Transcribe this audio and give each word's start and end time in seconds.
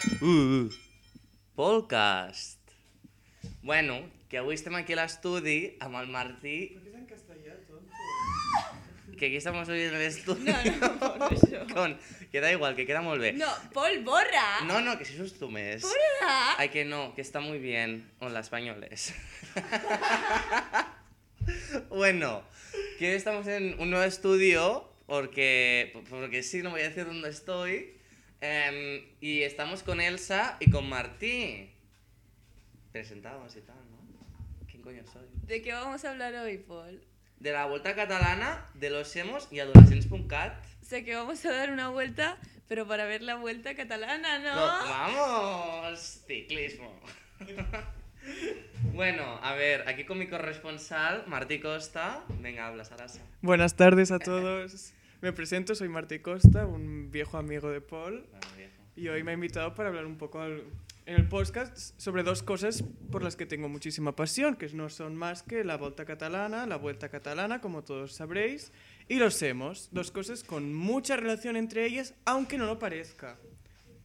Uh, 0.00 0.70
podcast. 1.54 2.56
Bueno, 3.60 4.00
que 4.30 4.38
avui 4.40 4.56
estem 4.56 4.72
aquí 4.78 4.94
a 4.96 5.02
l'estudi 5.02 5.74
amb 5.84 5.98
el 6.00 6.08
Martí, 6.08 6.70
¿Por 6.72 6.84
qué 6.84 6.88
es 6.88 6.96
en 6.96 7.04
castellano, 7.04 7.60
tonto? 7.68 7.92
que 9.18 9.26
aquí 9.26 9.36
estamos 9.36 9.68
hoy 9.68 9.82
en 9.82 9.94
el 9.94 10.00
estudio. 10.00 10.56
No, 10.56 10.80
no, 10.80 11.18
por 11.18 11.34
això. 11.36 11.66
Con, 11.74 11.98
que 12.32 12.40
da 12.40 12.50
igual, 12.50 12.76
que 12.76 12.86
queda 12.88 13.02
molt 13.04 13.20
bé. 13.20 13.34
No, 13.34 13.52
Pol, 13.74 14.00
borra. 14.02 14.64
No, 14.64 14.80
no, 14.80 14.96
que 14.96 15.04
si 15.04 15.18
sos 15.18 15.34
tú 15.34 15.50
mes. 15.50 15.82
Borra. 15.82 16.56
Ay, 16.56 16.70
que 16.70 16.86
no, 16.86 17.14
que 17.14 17.20
está 17.20 17.40
muy 17.40 17.58
bien. 17.58 18.08
Hola, 18.20 18.40
españoles. 18.40 19.12
bueno, 21.90 22.42
que 22.98 23.16
estamos 23.16 23.46
en 23.48 23.78
un 23.78 23.90
nuevo 23.90 24.06
estudio, 24.06 24.90
porque, 25.04 25.92
porque 26.08 26.42
sí, 26.42 26.62
no 26.62 26.70
voy 26.70 26.80
a 26.80 26.88
decir 26.88 27.04
dónde 27.04 27.28
estoy. 27.28 27.99
Em, 28.40 29.04
y 29.20 29.42
estamos 29.42 29.82
con 29.82 30.00
Elsa 30.00 30.56
y 30.60 30.70
con 30.70 30.88
Martí. 30.88 31.70
Presentados 32.92 33.56
y 33.56 33.60
tal, 33.60 33.76
¿no? 33.90 34.66
¿Quién 34.68 34.82
coño 34.82 35.02
soy? 35.12 35.26
¿De 35.46 35.62
qué 35.62 35.72
vamos 35.72 36.04
a 36.04 36.10
hablar 36.10 36.34
hoy, 36.34 36.58
Paul? 36.58 37.02
De 37.38 37.52
la 37.52 37.66
Vuelta 37.66 37.94
Catalana, 37.94 38.68
de 38.74 38.90
los 38.90 39.14
Hemos 39.16 39.48
y 39.50 39.60
Adoraciones.cat. 39.60 40.62
Sé 40.82 41.04
que 41.04 41.14
vamos 41.14 41.44
a 41.44 41.52
dar 41.52 41.70
una 41.70 41.88
vuelta, 41.88 42.36
pero 42.68 42.86
para 42.86 43.04
ver 43.04 43.22
la 43.22 43.36
vuelta 43.36 43.74
catalana, 43.74 44.38
¿no? 44.38 44.56
¡Vamos! 44.56 46.22
Ciclismo. 46.26 47.00
bueno, 48.92 49.38
a 49.42 49.54
ver, 49.54 49.88
aquí 49.88 50.04
con 50.04 50.18
mi 50.18 50.28
corresponsal, 50.28 51.24
Martí 51.26 51.60
Costa. 51.60 52.24
Venga, 52.40 52.66
habla, 52.66 52.84
Sarasa. 52.84 53.20
Buenas 53.40 53.76
tardes 53.76 54.10
a 54.10 54.18
todos. 54.18 54.92
Me 55.20 55.32
presento, 55.32 55.74
soy 55.74 55.88
Martí 55.88 56.20
Costa, 56.20 56.66
un 56.66 57.10
viejo 57.10 57.36
amigo 57.36 57.70
de 57.70 57.80
Paul. 57.80 58.26
Y 58.96 59.08
hoy 59.08 59.22
me 59.22 59.30
ha 59.30 59.34
invitado 59.34 59.74
para 59.74 59.88
hablar 59.88 60.06
un 60.06 60.16
poco 60.18 60.40
al- 60.40 60.64
en 61.06 61.16
el 61.16 61.28
podcast 61.28 61.98
sobre 61.98 62.22
dos 62.22 62.42
cosas 62.42 62.84
por 63.10 63.22
las 63.22 63.34
que 63.36 63.46
tengo 63.46 63.68
muchísima 63.68 64.14
pasión, 64.14 64.56
que 64.56 64.68
no 64.68 64.88
son 64.90 65.16
más 65.16 65.42
que 65.42 65.64
la 65.64 65.76
Volta 65.76 66.04
Catalana, 66.04 66.66
la 66.66 66.76
Vuelta 66.76 67.08
Catalana, 67.08 67.60
como 67.60 67.82
todos 67.82 68.12
sabréis, 68.12 68.72
y 69.08 69.16
los 69.16 69.40
hemos. 69.42 69.88
Dos 69.92 70.10
cosas 70.10 70.44
con 70.44 70.74
mucha 70.74 71.16
relación 71.16 71.56
entre 71.56 71.86
ellas, 71.86 72.14
aunque 72.26 72.58
no 72.58 72.66
lo 72.66 72.78
parezca. 72.78 73.38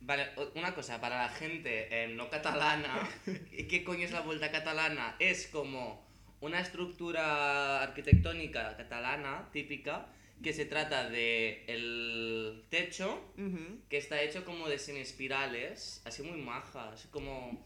Vale, 0.02 0.28
una 0.56 0.74
cosa, 0.74 1.02
para 1.02 1.18
la 1.24 1.30
gente 1.30 1.88
eh, 2.04 2.08
no 2.16 2.30
catalana, 2.30 3.10
¿qué 3.70 3.84
coño 3.84 4.06
es 4.06 4.12
la 4.12 4.22
Vuelta 4.22 4.52
Catalana? 4.52 5.16
Es 5.20 5.48
como 5.48 6.06
una 6.42 6.60
estructura 6.60 7.82
arquitectónica 7.82 8.78
catalana 8.78 9.50
típica 9.52 10.06
que 10.44 10.54
se 10.54 10.66
trata 10.66 11.10
de 11.10 11.64
el 11.68 12.66
techo 12.70 13.32
Ujú. 13.38 13.80
que 13.90 13.98
está 13.98 14.22
hecho 14.22 14.46
como 14.46 14.68
de 14.70 14.78
semiespirales, 14.80 16.02
así 16.06 16.24
muy 16.24 16.42
majas, 16.42 17.08
como 17.12 17.66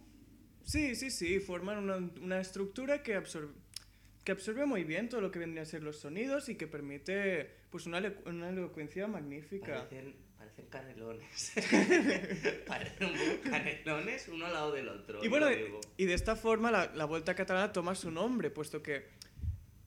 Sí, 0.63 0.95
sí, 0.95 1.09
sí, 1.09 1.39
forman 1.39 1.79
una, 1.79 1.97
una 2.21 2.39
estructura 2.39 3.01
que 3.01 3.15
absorbe, 3.15 3.53
que 4.23 4.31
absorbe 4.31 4.67
muy 4.67 4.83
bien 4.83 5.09
todo 5.09 5.19
lo 5.19 5.31
que 5.31 5.39
vendrían 5.39 5.63
a 5.63 5.65
ser 5.65 5.81
los 5.81 5.97
sonidos 5.99 6.47
y 6.47 6.55
que 6.55 6.67
permite 6.67 7.49
pues 7.71 7.87
una, 7.87 8.13
una 8.25 8.49
elocuencia 8.49 9.07
magnífica. 9.07 9.87
Parecen, 9.89 10.15
parecen 10.37 10.65
canelones. 10.67 11.53
parecen 12.67 13.07
un 13.07 13.13
poco 13.13 13.49
canelones 13.49 14.27
uno 14.27 14.45
al 14.45 14.53
lado 14.53 14.71
del 14.73 14.89
otro. 14.89 15.23
Y 15.23 15.27
bueno, 15.27 15.47
y 15.97 16.05
de 16.05 16.13
esta 16.13 16.35
forma 16.35 16.69
la, 16.69 16.93
la 16.93 17.05
Vuelta 17.05 17.33
Catalana 17.33 17.73
toma 17.73 17.95
su 17.95 18.11
nombre, 18.11 18.51
puesto 18.51 18.83
que 18.83 19.07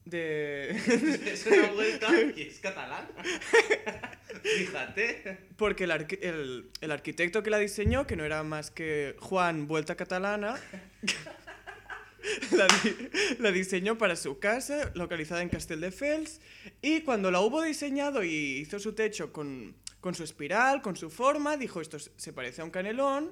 de... 0.05 0.69
es 1.33 1.45
una 1.45 1.71
vuelta 1.71 2.07
y 2.35 2.41
es 2.43 2.59
catalana. 2.59 3.09
Fíjate. 4.57 5.37
porque 5.57 5.83
el, 5.85 5.91
arqui- 5.91 6.19
el- 6.21 6.69
el 6.81 6.91
arquitecto 6.91 7.43
que 7.43 7.49
la 7.49 7.59
diseñó, 7.59 8.05
que 8.07 8.15
no 8.15 8.25
era 8.25 8.43
más 8.43 8.71
que 8.71 9.15
Juan 9.19 9.67
Vuelta 9.67 9.95
Catalana, 9.95 10.59
la, 12.51 12.67
di- 12.83 13.09
la 13.39 13.51
diseñó 13.51 13.97
para 13.97 14.15
su 14.15 14.39
casa, 14.39 14.91
localizada 14.95 15.41
en 15.41 15.49
Castelldefels, 15.49 16.41
y 16.81 17.01
cuando 17.01 17.31
la 17.31 17.39
hubo 17.41 17.61
diseñado 17.61 18.23
y 18.23 18.57
hizo 18.57 18.79
su 18.79 18.93
techo 18.93 19.31
con, 19.31 19.75
con 20.03 20.13
su 20.15 20.23
espiral, 20.25 20.81
con 20.81 20.97
su 20.97 21.09
forma, 21.09 21.55
dijo, 21.55 21.79
esto 21.79 21.97
se 21.97 22.33
parece 22.33 22.59
a 22.59 22.65
un 22.65 22.71
canelón, 22.71 23.31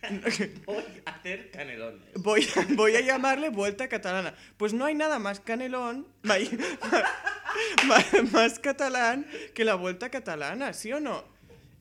Voy 0.66 0.82
a 1.06 1.10
hacer 1.12 1.52
canelones. 1.52 2.02
voy 2.16 2.44
a, 2.56 2.66
voy 2.74 2.96
a 2.96 3.00
llamarle 3.00 3.48
Vuelta 3.50 3.88
Catalana. 3.88 4.34
Pues 4.56 4.72
no 4.72 4.84
hay 4.86 4.96
nada 4.96 5.20
más 5.20 5.38
canelón, 5.38 6.08
ma- 6.22 6.34
ma- 7.86 8.04
más 8.32 8.58
catalán 8.58 9.24
que 9.54 9.64
la 9.64 9.76
Vuelta 9.76 10.10
Catalana, 10.10 10.72
¿sí 10.72 10.92
o 10.92 10.98
no? 10.98 11.24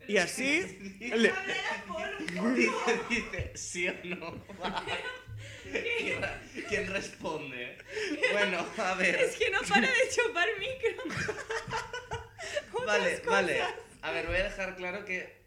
Y 0.07 0.17
así... 0.17 0.61
le- 1.00 1.34
Dice, 2.56 2.72
dice, 3.09 3.51
¿sí 3.56 3.88
o 3.88 3.94
no? 4.06 4.46
¿Quién, 5.72 6.22
quién 6.67 6.88
responde? 6.94 7.79
Bueno, 8.31 8.63
a 8.78 8.94
ver. 8.94 9.16
Es 9.16 9.35
que 9.38 9.50
no 9.50 9.59
para 9.67 9.88
de 9.88 10.09
chupar 10.11 10.47
micro. 10.59 11.03
Vale, 12.85 13.22
vale. 13.25 13.61
A 14.01 14.11
ver, 14.11 14.27
voy 14.27 14.37
a 14.37 14.43
dejar 14.43 14.75
claro 14.75 15.05
que. 15.05 15.39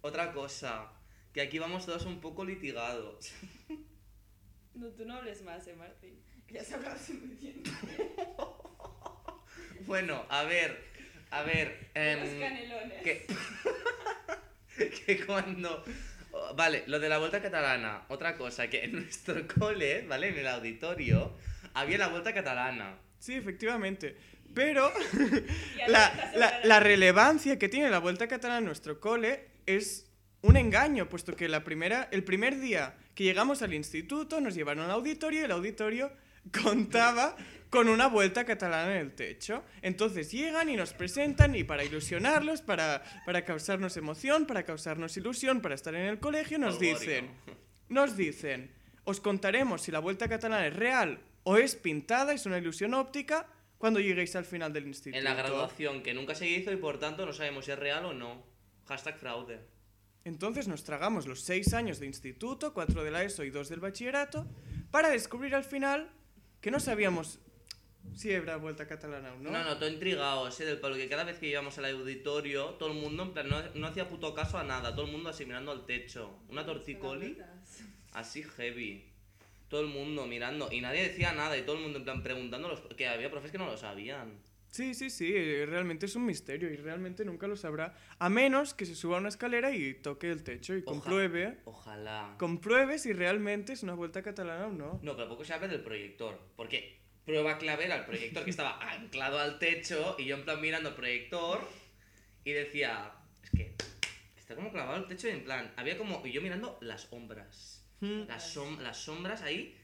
Otra 0.00 0.32
cosa. 0.32 0.90
Que 1.32 1.40
aquí 1.42 1.58
vamos 1.58 1.86
todos 1.86 2.04
un 2.06 2.20
poco 2.20 2.44
litigados. 2.44 3.32
No, 4.74 4.88
tú 4.88 5.04
no 5.04 5.16
hables 5.16 5.42
más, 5.42 5.66
eh, 5.66 5.74
Martín. 5.76 6.18
Ya 6.48 6.62
has 6.62 6.72
hablado 6.72 6.98
suficiente. 6.98 7.70
Bueno, 9.86 10.24
a 10.30 10.44
ver. 10.44 10.82
A 11.30 11.42
ver. 11.42 11.90
em, 11.94 12.20
Los 12.20 12.40
canelones. 12.40 13.02
que, 13.02 13.26
que 15.06 15.26
cuando. 15.26 15.84
Vale, 16.54 16.84
lo 16.86 16.98
de 17.00 17.08
la 17.10 17.18
vuelta 17.18 17.42
catalana. 17.42 18.06
Otra 18.08 18.38
cosa, 18.38 18.70
que 18.70 18.84
en 18.84 18.92
nuestro 18.92 19.46
cole, 19.46 20.06
¿vale? 20.06 20.28
En 20.28 20.38
el 20.38 20.48
auditorio, 20.48 21.36
había 21.74 21.98
la 21.98 22.08
vuelta 22.08 22.32
catalana. 22.32 22.96
Sí, 23.18 23.34
efectivamente. 23.34 24.16
Pero 24.54 24.92
la, 25.88 26.30
la- 26.36 26.60
la 26.64 26.80
relevancia 26.80 27.58
que 27.58 27.68
tiene 27.68 27.90
la 27.90 27.98
Vuelta 27.98 28.26
Catalana 28.28 28.58
en 28.58 28.64
nuestro 28.66 29.00
cole 29.00 29.48
es 29.66 30.06
un 30.42 30.56
engaño, 30.56 31.08
puesto 31.08 31.34
que 31.36 31.48
la 31.48 31.62
primera, 31.64 32.08
el 32.10 32.24
primer 32.24 32.58
día 32.60 32.96
que 33.14 33.24
llegamos 33.24 33.62
al 33.62 33.74
instituto 33.74 34.40
nos 34.40 34.54
llevaron 34.54 34.84
al 34.84 34.90
auditorio 34.90 35.40
y 35.40 35.44
el 35.44 35.52
auditorio 35.52 36.12
contaba 36.62 37.36
con 37.70 37.88
una 37.88 38.06
Vuelta 38.08 38.44
Catalana 38.44 38.92
en 38.96 38.98
el 39.00 39.12
techo. 39.14 39.64
Entonces 39.80 40.30
llegan 40.30 40.68
y 40.68 40.76
nos 40.76 40.92
presentan 40.92 41.54
y 41.54 41.64
para 41.64 41.84
ilusionarlos, 41.84 42.60
para, 42.60 43.02
para 43.24 43.44
causarnos 43.44 43.96
emoción, 43.96 44.46
para 44.46 44.64
causarnos 44.64 45.16
ilusión, 45.16 45.60
para 45.62 45.74
estar 45.74 45.94
en 45.94 46.02
el 46.06 46.18
colegio, 46.18 46.58
nos 46.58 46.78
dicen, 46.78 47.30
nos 47.88 48.16
dicen, 48.16 48.70
os 49.04 49.20
contaremos 49.20 49.82
si 49.82 49.90
la 49.92 50.00
Vuelta 50.00 50.28
Catalana 50.28 50.66
es 50.66 50.76
real 50.76 51.20
o 51.44 51.56
es 51.56 51.74
pintada, 51.74 52.34
es 52.34 52.44
una 52.46 52.58
ilusión 52.58 52.92
óptica, 52.94 53.46
cuando 53.82 53.98
lleguéis 53.98 54.36
al 54.36 54.44
final 54.44 54.72
del 54.72 54.86
instituto. 54.86 55.18
En 55.18 55.24
la 55.24 55.34
graduación, 55.34 56.04
que 56.04 56.14
nunca 56.14 56.36
se 56.36 56.48
hizo 56.48 56.70
y 56.70 56.76
por 56.76 57.00
tanto 57.00 57.26
no 57.26 57.32
sabemos 57.32 57.64
si 57.64 57.72
es 57.72 57.78
real 57.80 58.04
o 58.04 58.12
no. 58.12 58.46
Hashtag 58.86 59.18
fraude. 59.18 59.58
Entonces 60.24 60.68
nos 60.68 60.84
tragamos 60.84 61.26
los 61.26 61.40
seis 61.40 61.74
años 61.74 61.98
de 61.98 62.06
instituto, 62.06 62.74
cuatro 62.74 63.02
de 63.02 63.10
la 63.10 63.24
ESO 63.24 63.42
y 63.42 63.50
dos 63.50 63.68
del 63.68 63.80
bachillerato, 63.80 64.46
para 64.92 65.10
descubrir 65.10 65.56
al 65.56 65.64
final 65.64 66.12
que 66.60 66.70
no 66.70 66.78
sabíamos 66.78 67.40
si 68.14 68.30
era 68.30 68.56
vuelta 68.56 68.86
catalana 68.86 69.32
o 69.32 69.40
no. 69.40 69.50
No, 69.50 69.64
no, 69.64 69.76
todo 69.76 69.88
intrigado, 69.88 70.46
ese 70.46 70.64
del 70.64 70.78
palo, 70.78 70.94
que 70.94 71.08
cada 71.08 71.24
vez 71.24 71.40
que 71.40 71.48
íbamos 71.48 71.76
al 71.78 71.86
auditorio, 71.86 72.74
todo 72.74 72.92
el 72.92 73.00
mundo, 73.00 73.24
en 73.24 73.32
plan, 73.32 73.48
no, 73.48 73.60
no 73.74 73.88
hacía 73.88 74.08
puto 74.08 74.32
caso 74.32 74.58
a 74.58 74.62
nada, 74.62 74.94
todo 74.94 75.06
el 75.06 75.10
mundo 75.10 75.28
así 75.28 75.44
mirando 75.44 75.72
al 75.72 75.86
techo. 75.86 76.38
Una 76.48 76.64
torticoli, 76.64 77.36
así 78.12 78.44
heavy. 78.44 79.11
Todo 79.72 79.80
el 79.80 79.86
mundo 79.86 80.26
mirando, 80.26 80.70
y 80.70 80.82
nadie 80.82 81.08
decía 81.08 81.32
nada, 81.32 81.56
y 81.56 81.62
todo 81.62 81.76
el 81.76 81.82
mundo 81.82 81.96
en 81.96 82.04
plan 82.04 82.22
preguntando, 82.22 82.68
los, 82.68 82.80
que 82.94 83.08
había 83.08 83.30
profes 83.30 83.50
que 83.50 83.56
no 83.56 83.64
lo 83.64 83.78
sabían. 83.78 84.38
Sí, 84.70 84.92
sí, 84.92 85.08
sí, 85.08 85.32
realmente 85.64 86.04
es 86.04 86.14
un 86.14 86.26
misterio 86.26 86.70
y 86.70 86.76
realmente 86.76 87.24
nunca 87.24 87.46
lo 87.46 87.56
sabrá, 87.56 87.96
a 88.18 88.28
menos 88.28 88.74
que 88.74 88.84
se 88.84 88.94
suba 88.94 89.16
a 89.16 89.20
una 89.20 89.30
escalera 89.30 89.74
y 89.74 89.94
toque 89.94 90.30
el 90.30 90.42
techo 90.42 90.76
y 90.76 90.82
compruebe, 90.82 91.60
Ojalá. 91.64 92.34
compruebe 92.38 92.98
si 92.98 93.14
realmente 93.14 93.72
es 93.72 93.82
una 93.82 93.94
vuelta 93.94 94.22
catalana 94.22 94.66
o 94.66 94.72
no. 94.72 95.00
No, 95.02 95.16
pero 95.16 95.30
poco 95.30 95.42
se 95.42 95.54
habla 95.54 95.68
del 95.68 95.80
proyector, 95.80 96.38
porque 96.54 96.98
prueba 97.24 97.56
clave 97.56 97.86
era 97.86 97.96
el 97.96 98.04
proyector 98.04 98.44
que 98.44 98.50
estaba 98.50 98.78
anclado 98.92 99.38
al 99.38 99.58
techo, 99.58 100.16
y 100.18 100.26
yo 100.26 100.36
en 100.36 100.44
plan 100.44 100.60
mirando 100.60 100.90
el 100.90 100.96
proyector, 100.96 101.66
y 102.44 102.52
decía, 102.52 103.10
es 103.42 103.48
que 103.48 103.74
está 104.36 104.54
como 104.54 104.70
clavado 104.70 104.96
al 104.96 105.08
techo, 105.08 105.28
y 105.28 105.30
en 105.30 105.44
plan, 105.44 105.72
había 105.78 105.96
como, 105.96 106.20
y 106.26 106.30
yo 106.30 106.42
mirando 106.42 106.76
las 106.82 107.04
sombras. 107.04 107.81
Las, 108.26 108.56
som- 108.56 108.78
las 108.80 108.96
sombras 108.98 109.42
ahí, 109.42 109.76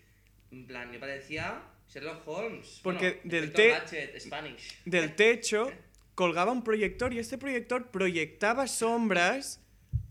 en 0.51 0.67
plan, 0.67 0.91
me 0.91 0.99
parecía 0.99 1.63
Sherlock 1.89 2.27
Holmes. 2.27 2.81
Porque 2.83 3.21
Bueno, 3.23 3.25
del 3.25 3.45
efecto 3.45 3.63
te- 3.63 3.71
Gadget, 3.71 4.21
Spanish. 4.21 4.83
Del 4.85 5.15
techo 5.15 5.71
colgaba 6.15 6.51
un 6.53 6.65
proyector 6.65 7.15
y 7.15 7.21
este 7.21 7.39
proyector 7.39 7.91
proyectaba 7.93 8.67
sombras 8.67 9.61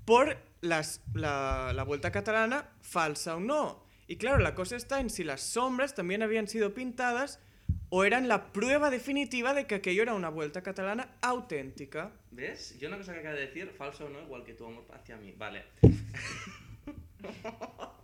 por 0.05 0.37
las, 0.61 1.01
la, 1.13 1.73
la 1.75 1.83
vuelta 1.83 2.11
catalana, 2.11 2.69
falsa 2.81 3.35
o 3.35 3.39
no. 3.41 3.83
Y 4.07 4.15
claro, 4.15 4.37
la 4.37 4.55
cosa 4.55 4.77
está 4.77 5.01
en 5.01 5.09
si 5.09 5.25
las 5.25 5.41
sombras 5.41 5.93
también 5.93 6.23
habían 6.23 6.47
sido 6.47 6.73
pintadas 6.73 7.41
o 7.89 8.05
eran 8.05 8.29
la 8.29 8.53
prueba 8.53 8.89
definitiva 8.89 9.53
de 9.53 9.67
que 9.67 9.75
aquello 9.75 10.01
era 10.03 10.13
una 10.13 10.29
vuelta 10.29 10.63
catalana 10.63 11.17
auténtica. 11.21 12.13
¿Ves? 12.31 12.79
Yo 12.79 12.87
una 12.87 12.97
cosa 12.97 13.13
que 13.13 13.19
acabo 13.19 13.35
de 13.35 13.47
decir, 13.47 13.69
falso 13.77 14.05
o 14.05 14.09
no, 14.09 14.21
igual 14.21 14.45
que 14.45 14.53
tu 14.53 14.65
amor 14.65 14.85
hacia 14.93 15.17
mí. 15.17 15.33
Vale. 15.37 15.65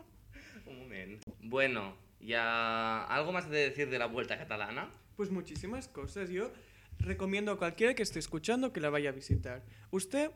Bueno, 1.42 1.95
ya... 2.19 3.04
¿Algo 3.06 3.31
más 3.31 3.50
de 3.50 3.69
decir 3.69 3.90
de 3.90 4.00
la 4.00 4.07
vuelta 4.07 4.38
catalana? 4.38 4.90
Pues 5.16 5.30
muchísimas 5.30 5.88
cosas. 5.88 6.30
Yo 6.30 6.51
recomiendo 7.00 7.51
a 7.51 7.57
cualquiera 7.57 7.94
que 7.94 8.04
esté 8.04 8.19
escuchando 8.19 8.74
que 8.74 8.80
la 8.80 8.90
vaya 8.90 9.10
a 9.10 9.13
visitar. 9.13 9.63
Usted, 9.92 10.31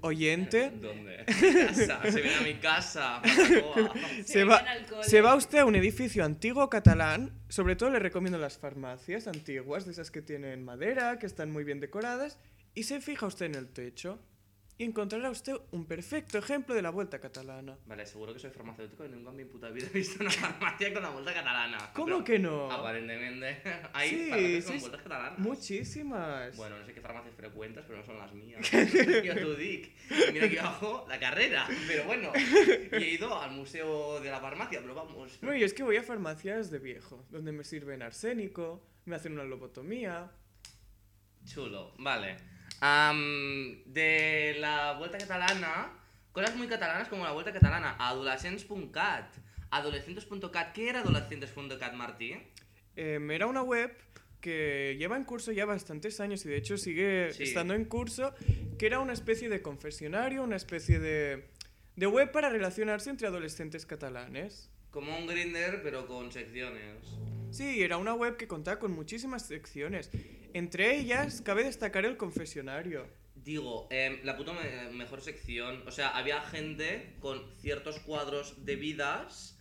oyente, 0.00 0.70
¿Dónde? 0.80 1.24
Casa. 1.26 2.00
Se 2.10 2.20
viene 2.20 2.36
a 2.36 2.42
mi 2.42 2.54
casa. 2.54 3.20
Barbacoa. 3.20 3.94
se 4.24 4.44
va, 4.44 4.64
se 5.02 5.20
va 5.20 5.34
usted 5.34 5.58
a 5.58 5.64
un 5.64 5.76
edificio 5.76 6.24
antiguo 6.24 6.68
catalán. 6.68 7.32
Sobre 7.48 7.76
todo 7.76 7.90
le 7.90 7.98
recomiendo 7.98 8.38
las 8.38 8.58
farmacias 8.58 9.26
antiguas, 9.26 9.84
de 9.86 9.92
esas 9.92 10.10
que 10.10 10.22
tienen 10.22 10.64
madera, 10.64 11.18
que 11.18 11.26
están 11.26 11.50
muy 11.50 11.64
bien 11.64 11.80
decoradas. 11.80 12.38
Y 12.74 12.84
se 12.84 13.00
fija 13.00 13.26
usted 13.26 13.46
en 13.46 13.54
el 13.54 13.68
techo. 13.68 14.18
Y 14.82 14.84
encontrará 14.86 15.30
usted 15.30 15.54
un 15.70 15.84
perfecto 15.86 16.38
ejemplo 16.38 16.74
de 16.74 16.82
la 16.82 16.90
vuelta 16.90 17.20
catalana. 17.20 17.78
Vale, 17.86 18.04
seguro 18.04 18.32
que 18.32 18.40
soy 18.40 18.50
farmacéutico 18.50 19.04
y 19.04 19.10
nunca 19.10 19.30
en 19.30 19.36
mi 19.36 19.44
puta 19.44 19.70
vida 19.70 19.86
he 19.86 19.96
visto 19.96 20.20
una 20.20 20.30
farmacia 20.32 20.92
con 20.92 21.04
la 21.04 21.10
vuelta 21.10 21.32
catalana. 21.32 21.78
¿Cómo 21.94 22.06
Pero 22.06 22.24
que 22.24 22.38
no? 22.40 22.68
Aparentemente. 22.68 23.62
Hay 23.92 24.10
Sí, 24.10 24.28
farmacias 24.28 24.64
con 24.64 24.72
sí. 24.74 24.80
vueltas 24.80 25.02
catalanas. 25.02 25.38
Muchísimas. 25.38 26.56
Bueno, 26.56 26.78
no 26.80 26.84
sé 26.84 26.94
qué 26.94 27.00
farmacias 27.00 27.32
frecuentas, 27.36 27.84
pero 27.86 28.00
no 28.00 28.04
son 28.04 28.18
las 28.18 28.32
mías. 28.34 28.68
Yo 29.24 29.36
tu 29.40 29.54
dic. 29.54 29.92
Mira 30.32 30.48
que 30.48 30.58
abajo 30.58 31.06
la 31.08 31.20
carrera. 31.20 31.68
Pero 31.86 32.02
bueno, 32.02 32.32
y 32.34 32.96
he 32.96 33.10
ido 33.14 33.40
al 33.40 33.52
museo 33.52 34.18
de 34.18 34.30
la 34.30 34.40
farmacia, 34.40 34.80
pero 34.82 34.96
vamos. 34.96 35.38
No, 35.42 35.54
y 35.54 35.62
es 35.62 35.74
que 35.74 35.84
voy 35.84 35.96
a 35.96 36.02
farmacias 36.02 36.72
de 36.72 36.80
viejo, 36.80 37.24
donde 37.30 37.52
me 37.52 37.62
sirven 37.62 38.02
arsénico, 38.02 38.82
me 39.04 39.14
hacen 39.14 39.34
una 39.34 39.44
lobotomía. 39.44 40.28
Chulo, 41.44 41.94
vale. 41.98 42.36
Am, 42.84 43.80
de 43.86 44.56
la 44.58 44.94
vuelta 44.98 45.16
catalana, 45.16 45.92
cosas 46.32 46.56
muy 46.56 46.66
catalanas 46.66 47.06
como 47.06 47.22
la 47.24 47.30
vuelta 47.30 47.52
catalana. 47.52 47.94
Adolescents.cat. 47.96 49.32
Adolescentes.cat. 49.70 50.72
¿Qué 50.72 50.88
era 50.88 50.98
adolescentes.cat, 50.98 51.94
Martí? 51.94 52.34
Em, 52.96 53.30
era 53.30 53.46
una 53.46 53.62
web 53.62 53.96
que 54.40 54.96
lleva 54.98 55.16
en 55.16 55.22
curso 55.22 55.52
ya 55.52 55.64
bastantes 55.64 56.18
años 56.18 56.44
y 56.44 56.48
de 56.48 56.56
hecho 56.56 56.76
sigue 56.76 57.32
Sí. 57.32 57.44
estando 57.44 57.74
en 57.74 57.84
curso, 57.84 58.34
que 58.80 58.86
era 58.86 58.98
una 58.98 59.12
especie 59.12 59.48
de 59.48 59.62
confesionario, 59.62 60.42
una 60.42 60.56
especie 60.56 60.98
de, 60.98 61.46
de 61.94 62.06
web 62.08 62.32
para 62.32 62.50
relacionarse 62.50 63.10
entre 63.10 63.28
adolescentes 63.28 63.86
catalanes. 63.86 64.72
Como 64.90 65.16
un 65.16 65.28
grinder, 65.28 65.80
pero 65.84 66.08
con 66.08 66.32
secciones. 66.32 66.96
Sí, 67.52 67.80
era 67.80 67.96
una 67.96 68.14
web 68.14 68.36
que 68.36 68.48
contaba 68.48 68.80
con 68.80 68.90
muchísimas 68.90 69.46
secciones. 69.46 70.10
Entre 70.54 70.96
ellas, 70.96 71.40
cabe 71.42 71.64
destacar 71.64 72.04
el 72.04 72.16
confesionario. 72.16 73.06
Digo, 73.34 73.88
em, 73.90 74.20
la 74.24 74.36
puta 74.36 74.52
me- 74.52 74.90
mejor 74.90 75.20
sección. 75.20 75.82
O 75.86 75.90
sea, 75.90 76.10
había 76.16 76.40
gente 76.42 77.16
con 77.20 77.42
ciertos 77.60 77.98
cuadros 78.00 78.64
de 78.64 78.76
vidas. 78.76 79.58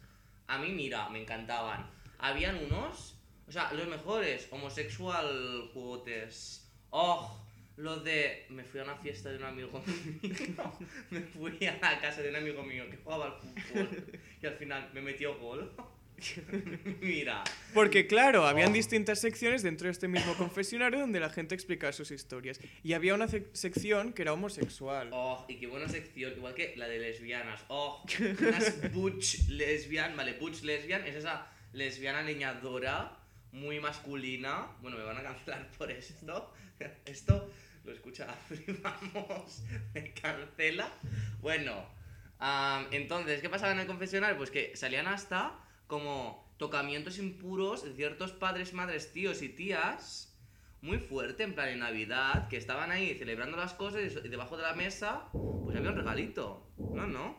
A 0.48 0.58
mí, 0.60 0.70
mira, 0.72 1.10
me 1.10 1.22
encantaban. 1.22 1.90
Habían 2.20 2.58
unos, 2.66 3.18
o 3.48 3.52
sea, 3.52 3.72
los 3.74 3.88
mejores, 3.88 4.48
homosexual 4.52 5.72
quotes. 5.74 6.70
Oh, 6.90 7.44
lo 7.78 8.02
de. 8.02 8.46
Me 8.50 8.64
fui 8.64 8.82
a 8.82 8.84
una 8.84 8.98
fiesta 8.98 9.30
de 9.30 9.38
un 9.38 9.46
amigo 9.46 9.82
mío. 10.22 10.74
me 11.10 11.22
fui 11.22 11.66
a 11.66 11.80
la 11.82 12.00
casa 12.02 12.22
de 12.22 12.30
un 12.30 12.36
amigo 12.36 12.62
mío 12.64 12.84
que 12.92 12.98
jugaba 12.98 13.26
al 13.28 13.34
fútbol. 13.42 14.20
Y 14.42 14.46
al 14.46 14.56
final 14.56 14.92
me 14.94 15.02
metió 15.02 15.38
gol. 15.40 15.74
mira. 17.02 17.44
Porque 17.74 18.08
claro, 18.08 18.46
habían 18.46 18.70
Oh. 18.72 18.74
distintas 18.74 19.20
secciones 19.20 19.64
dentro 19.64 19.86
de 19.86 19.92
este 19.92 20.08
mismo 20.08 20.34
confesionario 20.36 21.00
donde 21.00 21.20
la 21.20 21.30
gente 21.30 21.56
explicaba 21.56 21.92
sus 21.94 22.12
historias. 22.12 22.60
Y 22.84 22.94
había 22.94 23.14
una 23.16 23.28
sec- 23.28 23.50
sección 23.54 24.14
que 24.14 24.22
era 24.24 24.34
homosexual. 24.34 25.10
Oh, 25.12 25.46
y 25.48 25.56
qué 25.58 25.68
buena 25.68 25.88
sección, 25.88 26.34
igual 26.38 26.54
que 26.54 26.74
la 26.78 26.88
de 26.88 27.00
lesbianas. 27.00 27.64
Oh, 27.70 28.04
unas 28.40 28.92
butch 28.94 29.48
lesbian, 29.50 30.16
vale, 30.16 30.34
butch 30.34 30.62
lesbian 30.64 31.06
es 31.08 31.16
esa 31.16 31.48
lesbiana 31.74 32.22
leñadora, 32.22 33.18
muy 33.52 33.80
masculina. 33.80 34.68
Bueno, 34.82 34.98
me 34.98 35.04
van 35.04 35.18
a 35.18 35.24
cancelar 35.24 35.70
por 35.78 35.90
esto. 35.92 36.54
Esto 37.06 37.52
lo 37.84 37.92
escucha 37.94 38.30
Afri, 38.32 38.64
vamos, 38.82 39.64
me 39.94 40.14
cancela. 40.14 40.92
Bueno, 41.42 41.86
am, 42.40 42.88
entonces, 42.92 43.42
¿qué 43.42 43.50
pasaba 43.50 43.72
en 43.74 43.80
el 43.80 43.88
confesionario? 43.88 44.38
Pues 44.38 44.52
que 44.52 44.76
salían 44.76 45.08
hasta 45.08 45.58
como 45.92 46.50
tocamientos 46.58 47.18
impuros 47.18 47.84
de 47.84 47.92
ciertos 47.94 48.32
padres, 48.32 48.72
madres, 48.74 49.12
tíos 49.12 49.42
y 49.42 49.50
tías 49.50 50.34
muy 50.82 51.00
fuerte, 51.00 51.44
en 51.44 51.54
plan 51.54 51.68
en 51.68 51.80
Navidad, 51.80 52.48
que 52.48 52.56
estaban 52.56 52.92
ahí 52.92 53.14
celebrando 53.16 53.58
las 53.58 53.74
cosas 53.74 54.02
y 54.24 54.30
debajo 54.30 54.56
de 54.56 54.64
la 54.64 54.74
mesa, 54.74 55.28
pues 55.34 55.76
había 55.76 55.90
un 55.90 55.98
regalito. 55.98 56.72
No, 56.78 57.06
no. 57.08 57.38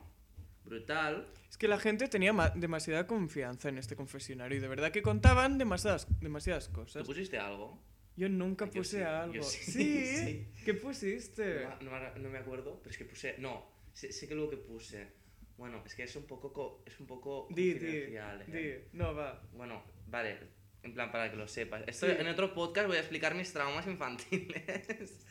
Brutal. 0.66 1.26
Es 1.50 1.56
que 1.56 1.66
la 1.66 1.78
gente 1.78 2.08
tenía 2.08 2.34
ma- 2.34 2.50
demasiada 2.50 3.06
confianza 3.06 3.70
en 3.70 3.78
este 3.78 3.96
confesionario 3.96 4.58
y 4.58 4.60
de 4.60 4.68
verdad 4.68 4.92
que 4.92 5.00
contaban 5.00 5.56
demasiadas, 5.56 6.06
demasiadas 6.20 6.68
¿Tú 6.68 6.74
cosas. 6.74 7.06
pusiste 7.06 7.38
algo? 7.38 7.82
Yo 8.16 8.28
nunca 8.28 8.66
Ay, 8.66 8.70
yo 8.74 8.80
puse 8.82 8.98
sí, 8.98 9.02
algo. 9.02 9.42
sí, 9.42 9.72
Sí, 9.72 10.06
sí. 10.16 10.48
¿Qué 10.66 10.74
pusiste? 10.74 11.66
No, 11.80 11.90
me- 11.90 12.20
no 12.20 12.28
me 12.28 12.38
acuerdo, 12.38 12.78
pero 12.82 12.90
es 12.90 12.98
que 12.98 13.06
puse... 13.06 13.34
No, 13.38 13.64
sé, 13.94 14.12
sé 14.12 14.28
que 14.28 14.34
luego 14.34 14.50
que 14.50 14.58
puse... 14.58 15.21
Bueno, 15.62 15.80
es 15.86 15.94
que 15.94 16.02
es 16.02 16.16
un 16.16 16.24
poco, 16.24 16.52
co- 16.52 16.82
es 16.84 16.98
un 16.98 17.06
poco 17.06 17.46
Di, 17.48 17.74
di, 17.74 17.86
¿eh? 17.86 18.44
di. 18.48 18.98
No, 18.98 19.14
va. 19.14 19.40
Bueno, 19.52 19.80
vale, 20.08 20.36
en 20.82 20.92
plan 20.92 21.12
para 21.12 21.30
que 21.30 21.36
lo 21.36 21.46
sepas. 21.46 21.84
Esto, 21.86 22.06
Sí. 22.06 22.14
En 22.18 22.26
otro 22.26 22.52
podcast 22.52 22.88
voy 22.88 22.96
a 22.96 23.00
explicar 23.00 23.36
mis 23.36 23.52
traumas 23.52 23.86
infantiles. 23.86 25.24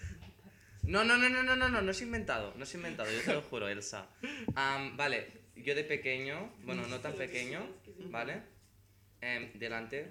No, 0.83 1.03
no, 1.03 1.17
no, 1.17 1.27
no, 1.29 1.43
no, 1.43 1.57
no, 1.57 1.67
no, 1.67 1.81
no 1.81 1.91
es 1.91 2.01
inventado, 2.01 2.53
no 2.55 2.63
es 2.63 2.73
inventado, 2.73 3.11
yo 3.11 3.21
te 3.25 3.33
lo 3.33 3.41
juro, 3.41 3.67
Elsa. 3.67 4.07
Vale, 4.95 5.27
yo 5.57 5.75
de 5.75 5.83
pequeño, 5.83 6.53
bueno, 6.63 6.87
no 6.87 6.99
tan 7.01 7.13
pequeño, 7.13 7.67
¿vale? 8.09 8.41
Em, 9.19 9.51
delante, 9.59 10.07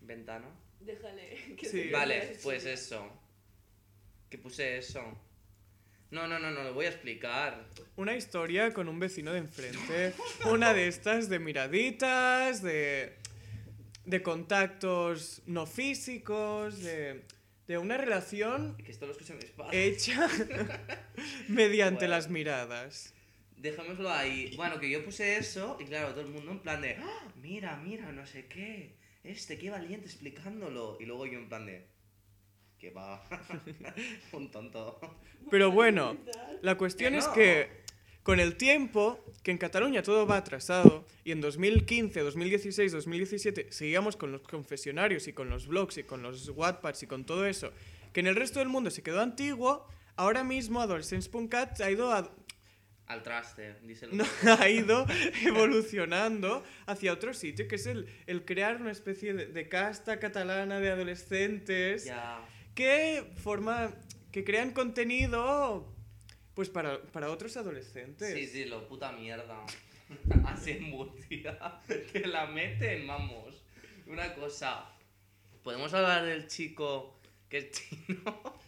ventana. 0.00 0.48
Déjale. 0.80 1.56
que 1.58 1.66
Sí. 1.68 1.90
Vale, 1.90 2.38
pues 2.42 2.64
eso. 2.64 3.06
Que 4.30 4.38
puse 4.38 4.78
eso. 4.78 5.02
No, 6.10 6.26
no, 6.26 6.38
no, 6.38 6.50
no, 6.50 6.62
lo 6.64 6.72
voy 6.74 6.86
a 6.86 6.88
explicar. 6.88 7.66
Una 7.96 8.16
historia 8.16 8.72
con 8.72 8.88
un 8.88 8.98
vecino 8.98 9.32
de 9.32 9.40
enfrente. 9.40 10.14
Una 10.50 10.72
de 10.72 10.88
estas 10.88 11.28
de 11.28 11.38
miraditas, 11.38 12.62
de, 12.62 13.14
de 14.06 14.22
contactos 14.22 15.42
no 15.46 15.66
físicos, 15.66 16.80
de, 16.82 17.24
de 17.66 17.78
una 17.78 17.98
relación 17.98 18.76
Que 18.78 18.90
esto 18.92 19.04
lo 19.06 19.12
escuchan 19.12 19.36
mis 19.36 19.50
padres. 19.50 19.74
hecha 20.08 20.28
mediante 21.48 22.06
Bueno. 22.06 22.14
las 22.14 22.30
miradas. 22.30 23.12
Dejémoslo 23.58 24.10
ahí. 24.10 24.54
Bueno, 24.56 24.78
que 24.78 24.88
yo 24.88 25.04
puse 25.04 25.36
eso 25.36 25.76
y 25.80 25.84
claro, 25.84 26.10
todo 26.10 26.20
el 26.22 26.28
mundo 26.28 26.52
en 26.52 26.60
plan 26.60 26.80
de, 26.80 26.94
"Ah, 26.96 27.28
mira, 27.42 27.76
mira, 27.76 28.12
no 28.12 28.24
sé 28.26 28.46
qué. 28.46 28.94
Este, 29.24 29.58
qué 29.58 29.68
valiente 29.68 30.06
explicándolo. 30.06 30.96
Y 31.00 31.04
luego 31.06 31.26
yo 31.26 31.38
en 31.38 31.48
plan 31.48 31.66
de, 31.66 31.84
que 32.78 32.90
va. 32.90 33.22
Un 34.32 34.50
tonto. 34.50 35.00
Pero 35.50 35.70
bueno, 35.70 36.16
la 36.62 36.76
cuestión 36.76 37.12
Que 37.12 37.18
es 37.18 37.26
no. 37.26 37.32
que 37.32 37.68
con 38.22 38.40
el 38.40 38.56
tiempo, 38.56 39.24
que 39.42 39.50
en 39.50 39.58
Cataluña 39.58 40.02
todo 40.02 40.26
va 40.26 40.36
atrasado, 40.36 41.06
y 41.24 41.32
en 41.32 41.40
2015, 41.40 42.20
2016, 42.20 42.92
2017 42.92 43.72
seguíamos 43.72 44.16
con 44.16 44.32
los 44.32 44.42
confesionarios 44.42 45.28
y 45.28 45.32
con 45.32 45.48
los 45.48 45.66
blogs 45.66 45.96
y 45.98 46.02
con 46.04 46.22
los 46.22 46.48
Wattpads 46.50 47.02
y 47.04 47.06
con 47.06 47.24
todo 47.24 47.46
eso, 47.46 47.72
que 48.12 48.20
en 48.20 48.26
el 48.26 48.36
resto 48.36 48.58
del 48.58 48.68
mundo 48.68 48.90
se 48.90 49.02
quedó 49.02 49.20
antiguo, 49.22 49.86
ahora 50.16 50.44
mismo 50.44 50.80
Adolescence.cat 50.82 51.80
ha 51.80 51.90
ido, 51.90 52.12
a- 52.12 52.30
Al 53.06 53.22
traste, 53.22 53.76
dice 53.84 54.04
el 54.04 54.16
no, 54.18 54.24
ha 54.60 54.68
ido 54.68 55.06
evolucionando 55.46 56.62
hacia 56.86 57.14
otro 57.14 57.32
sitio, 57.32 57.66
que 57.66 57.76
es 57.76 57.86
el, 57.86 58.06
el 58.26 58.44
crear 58.44 58.80
una 58.80 58.90
especie 58.92 59.32
de, 59.32 59.46
de 59.46 59.68
casta 59.70 60.18
catalana 60.18 60.80
de 60.80 60.90
adolescentes 60.90 62.04
Ya. 62.04 62.44
Que 62.78 63.24
forma 63.42 63.92
que 64.30 64.44
crean 64.44 64.70
contenido 64.70 65.92
pues 66.54 66.68
para, 66.68 67.02
para 67.02 67.28
otros 67.28 67.56
adolescentes. 67.56 68.32
Sí, 68.32 68.46
sí, 68.46 68.64
lo 68.66 68.86
puta 68.86 69.10
mierda. 69.10 69.66
Así 70.46 70.70
en 70.70 70.84
Murcia. 70.84 71.58
Que 72.12 72.20
la 72.20 72.46
meten, 72.46 73.04
vamos. 73.04 73.64
Una 74.06 74.32
cosa. 74.32 74.92
¿Podemos 75.64 75.92
hablar 75.92 76.24
del 76.24 76.46
chico 76.46 77.18
que 77.48 77.58
es 77.58 77.70
chino? 77.72 78.60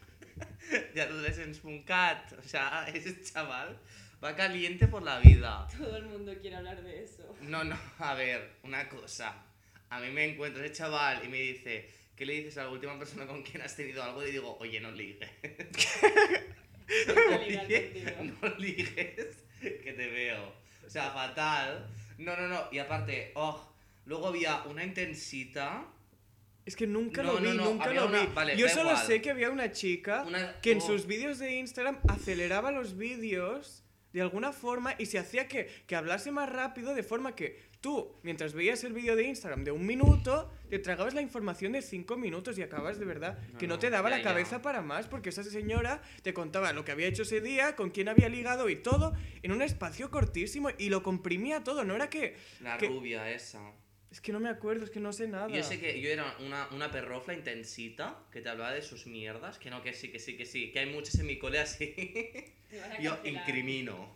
De 0.94 1.02
Adolescence.cat. 1.02 2.32
O 2.32 2.42
sea, 2.42 2.88
ese 2.92 3.22
chaval 3.22 3.78
va 4.22 4.34
caliente 4.34 4.88
por 4.88 5.04
la 5.04 5.20
vida. 5.20 5.68
Todo 5.78 5.96
el 5.96 6.06
mundo 6.06 6.34
quiere 6.40 6.56
hablar 6.56 6.82
de 6.82 7.04
eso. 7.04 7.36
No, 7.42 7.62
no, 7.62 7.78
a 8.00 8.14
ver, 8.14 8.56
una 8.64 8.88
cosa. 8.88 9.44
A 9.88 10.00
mí 10.00 10.10
me 10.10 10.24
encuentro 10.24 10.64
ese 10.64 10.74
chaval 10.74 11.24
y 11.24 11.28
me 11.28 11.38
dice, 11.38 11.88
¿qué 12.20 12.26
le 12.26 12.34
dices 12.34 12.58
a 12.58 12.64
la 12.64 12.68
última 12.70 12.98
persona 12.98 13.26
con 13.26 13.42
quien 13.42 13.62
has 13.62 13.74
tenido 13.74 14.02
algo? 14.02 14.22
Y 14.26 14.30
digo, 14.30 14.58
oye, 14.60 14.78
no 14.78 14.90
ligues. 14.92 15.26
Oye, 17.38 17.56
contigo. 17.56 18.36
no 18.42 18.48
ligues, 18.58 19.36
que 19.62 19.92
te 19.96 20.06
veo. 20.08 20.52
O 20.86 20.90
sea, 20.90 21.10
fatal. 21.12 21.86
No, 22.18 22.36
no, 22.36 22.46
no. 22.48 22.64
Y 22.72 22.78
aparte, 22.78 23.32
oh, 23.36 23.72
luego 24.04 24.26
había 24.28 24.62
una 24.64 24.84
intensita. 24.84 25.86
Es 26.66 26.76
que 26.76 26.86
nunca 26.86 27.22
No, 27.22 27.32
lo 27.34 27.38
vi, 27.38 27.44
no, 27.48 27.54
no, 27.54 27.64
nunca 27.70 27.84
había 27.86 28.00
lo 28.02 28.08
una- 28.08 28.20
vi. 28.20 28.26
vale, 28.34 28.56
Yo 28.58 28.68
solo 28.68 28.90
igual. 28.90 29.06
sé 29.06 29.22
que 29.22 29.30
había 29.30 29.48
una 29.50 29.72
chica 29.72 30.24
Una- 30.26 30.60
que 30.60 30.72
en 30.72 30.78
oh. 30.78 30.80
sus 30.82 31.06
vídeos 31.06 31.38
de 31.38 31.54
Instagram 31.54 32.00
aceleraba 32.08 32.70
los 32.70 32.98
vídeos 32.98 33.82
de 34.12 34.20
alguna 34.20 34.52
forma 34.52 34.94
y 34.98 35.06
se 35.06 35.18
hacía 35.18 35.48
que, 35.48 35.70
que 35.86 35.96
hablase 35.96 36.32
más 36.32 36.50
rápido 36.50 36.92
de 36.94 37.02
forma 37.02 37.34
que 37.34 37.69
tú, 37.80 38.14
mientras 38.22 38.52
veías 38.54 38.84
el 38.84 38.92
vídeo 38.92 39.16
de 39.16 39.24
Instagram 39.24 39.64
de 39.64 39.70
un 39.70 39.86
minuto, 39.86 40.50
te 40.68 40.78
tragabas 40.78 41.14
la 41.14 41.22
información 41.22 41.72
de 41.72 41.82
cinco 41.82 42.16
minutos 42.16 42.58
y 42.58 42.62
acabas 42.62 42.98
de 42.98 43.04
verdad 43.04 43.38
No, 43.52 43.58
que 43.58 43.66
no, 43.66 43.74
no, 43.74 43.80
te 43.80 43.90
daba 43.90 44.10
ya, 44.10 44.16
la 44.16 44.22
ya. 44.22 44.28
cabeza 44.28 44.62
para 44.62 44.82
más 44.82 45.06
porque 45.08 45.30
esa 45.30 45.42
señora 45.44 46.02
te 46.22 46.32
contaba 46.34 46.72
lo 46.72 46.84
que 46.84 46.92
había 46.92 47.06
hecho 47.06 47.22
ese 47.22 47.40
día, 47.40 47.76
con 47.76 47.90
quién 47.90 48.08
había 48.08 48.28
ligado 48.28 48.68
y 48.68 48.76
todo 48.76 49.14
en 49.42 49.52
un 49.52 49.62
espacio 49.62 50.10
cortísimo 50.10 50.68
y 50.78 50.88
lo 50.90 51.02
comprimía 51.02 51.64
todo, 51.64 51.84
no 51.84 51.94
era 51.96 52.10
que... 52.10 52.36
La 52.60 52.76
que- 52.78 52.88
rubia 52.88 53.30
esa. 53.30 53.60
Es 54.10 54.20
que 54.20 54.32
no 54.32 54.40
me 54.40 54.48
acuerdo, 54.48 54.84
es 54.84 54.90
que 54.90 54.98
no 54.98 55.12
sé 55.12 55.28
nada. 55.28 55.46
Yo 55.48 55.62
sé 55.62 55.78
que 55.78 56.00
yo 56.00 56.10
era 56.10 56.34
una, 56.40 56.66
una 56.72 56.90
perrofla 56.90 57.32
intensita 57.32 58.18
que 58.32 58.40
te 58.40 58.48
hablaba 58.48 58.72
de 58.72 58.82
sus 58.82 59.06
mierdas, 59.06 59.56
que 59.60 59.70
no, 59.70 59.82
que 59.84 59.94
sí, 59.94 60.08
que 60.10 60.18
sí, 60.18 60.36
que 60.36 60.46
sí, 60.46 60.72
que 60.72 60.80
hay 60.80 60.92
muchos 60.92 61.14
en 61.20 61.26
mi 61.26 61.38
cole 61.38 61.60
así. 61.60 61.94
Yo 63.00 63.16
incrimino. 63.24 64.12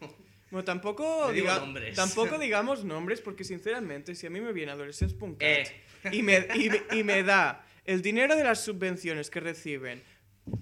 Bueno, 0.54 0.64
tampoco, 0.64 1.32
diga- 1.32 1.58
nombres. 1.58 1.96
tampoco 1.96 2.38
digamos 2.38 2.84
nombres 2.84 3.20
porque 3.20 3.42
sinceramente 3.42 4.14
si 4.14 4.28
a 4.28 4.30
mí 4.30 4.40
me 4.40 4.52
viene 4.52 4.70
Adolescence 4.70 5.16
Punk 5.16 5.38
Eh. 5.40 5.64
y, 6.12 6.22
me, 6.22 6.46
y, 6.54 6.70
me- 6.70 6.82
y 6.96 7.02
me 7.02 7.24
da 7.24 7.66
el 7.84 8.02
dinero 8.02 8.36
de 8.36 8.44
las 8.44 8.60
subvenciones 8.62 9.30
que 9.30 9.40
reciben 9.40 10.00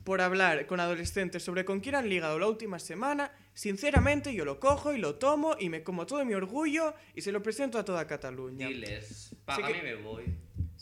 por 0.03 0.23
hablar 0.23 0.67
con 0.67 0.81
adolescentes 0.81 1.43
sobre 1.43 1.67
con 1.67 1.81
quién 1.81 1.95
han 1.97 2.09
ligado 2.09 2.39
la 2.39 2.47
última 2.47 2.79
semana, 2.79 3.33
sinceramente 3.53 4.33
yo 4.33 4.45
lo 4.47 4.59
cojo 4.61 4.95
y 4.95 4.99
lo 4.99 5.17
tomo 5.17 5.57
y 5.61 5.69
me 5.69 5.83
como 5.83 6.07
todo 6.07 6.25
mi 6.25 6.33
orgullo 6.33 6.95
y 7.15 7.21
se 7.21 7.31
lo 7.33 7.43
presento 7.43 7.79
a 7.79 7.85
toda 7.85 8.07
Cataluña. 8.07 8.69
Diles, 8.69 9.37
págame 9.45 9.75
que- 9.75 9.83
me 9.83 9.95
voy. 9.97 10.25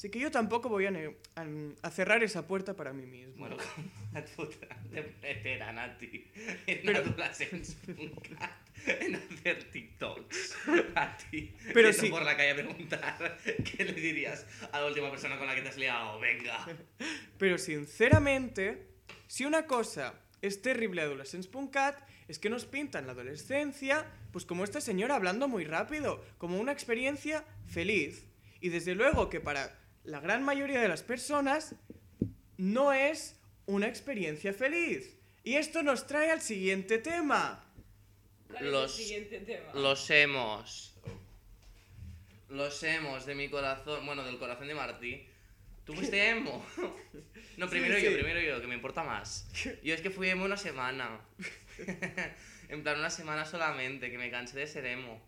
Así 0.00 0.08
que 0.08 0.18
yo 0.18 0.30
tampoco 0.30 0.70
voy 0.70 0.86
a, 0.86 0.90
ne- 0.90 1.14
a, 1.36 1.44
a 1.82 1.90
cerrar 1.90 2.24
esa 2.24 2.46
puerta 2.46 2.74
para 2.74 2.90
mí 2.94 3.04
mismo. 3.04 3.34
Bueno, 3.36 3.58
com 3.58 3.84
et 4.16 4.26
fotran 4.28 4.90
de 4.90 5.02
meteran 5.20 5.78
a 5.78 5.98
ti 5.98 6.24
en 6.66 6.80
Pero- 6.86 7.14
hacer 7.20 7.50
TikToks 9.70 10.56
a 10.94 11.16
ti. 11.18 11.54
Pero 11.74 11.92
sí. 11.92 12.08
por 12.08 12.22
la 12.22 12.34
calle 12.34 12.52
a 12.52 12.54
preguntar 12.54 13.38
qué 13.76 13.84
le 13.84 13.92
dirías 13.92 14.46
a 14.72 14.80
la 14.80 14.86
última 14.86 15.10
persona 15.10 15.36
con 15.36 15.46
la 15.46 15.54
que 15.54 15.60
te 15.60 15.68
has 15.68 15.76
liado. 15.76 16.18
Venga. 16.18 16.66
Pero 17.36 17.58
sinceramente, 17.58 18.86
si 19.26 19.44
una 19.44 19.66
cosa 19.66 20.14
es 20.40 20.62
terrible 20.62 21.02
Adolescence.cat, 21.02 22.00
es 22.26 22.38
que 22.38 22.48
nos 22.48 22.64
pintan 22.64 23.04
la 23.06 23.12
adolescencia, 23.12 24.06
pues 24.32 24.46
como 24.46 24.64
esta 24.64 24.80
señora 24.80 25.16
hablando 25.16 25.46
muy 25.46 25.64
rápido, 25.64 26.24
como 26.38 26.58
una 26.58 26.72
experiencia 26.72 27.44
feliz. 27.66 28.24
Y 28.62 28.70
desde 28.70 28.94
luego 28.94 29.28
que 29.28 29.40
para 29.40 29.78
la 30.04 30.20
gran 30.20 30.42
mayoría 30.42 30.80
de 30.80 30.88
las 30.88 31.02
personas 31.02 31.74
no 32.56 32.92
es 32.92 33.36
una 33.66 33.86
experiencia 33.88 34.52
feliz. 34.52 35.16
Y 35.44 35.54
esto 35.54 35.82
nos 35.82 36.06
trae 36.06 36.30
al 36.30 36.40
siguiente 36.42 36.98
tema. 36.98 37.64
¿Cuál 38.48 38.66
es 38.66 38.72
Los- 38.72 38.98
el 38.98 39.04
siguiente 39.04 39.38
tema? 39.40 39.72
Los 39.74 40.10
hemos. 40.10 40.94
Los 42.48 42.82
hemos 42.82 43.26
de 43.26 43.34
mi 43.34 43.48
corazón. 43.48 44.04
Bueno, 44.04 44.24
del 44.24 44.38
corazón 44.38 44.66
de 44.68 44.74
Martí. 44.74 45.26
¿Tú 45.84 45.94
fuiste 45.94 46.30
emo? 46.30 46.64
No, 47.56 47.66
Sí, 47.66 47.72
primero 47.72 47.98
yo, 47.98 48.12
primero 48.14 48.40
yo, 48.40 48.60
que 48.62 48.66
me 48.66 48.74
importa 48.74 49.02
más. 49.02 49.46
Yo 49.82 49.92
es 49.94 50.00
que 50.00 50.08
fui 50.08 50.28
emo 50.30 50.44
una 50.46 50.56
semana. 50.56 51.20
en 52.68 52.82
plan, 52.82 52.98
una 52.98 53.10
semana 53.10 53.44
solamente, 53.44 54.10
que 54.10 54.16
me 54.16 54.30
cansé 54.30 54.58
de 54.58 54.66
ser 54.66 54.86
emo. 54.86 55.20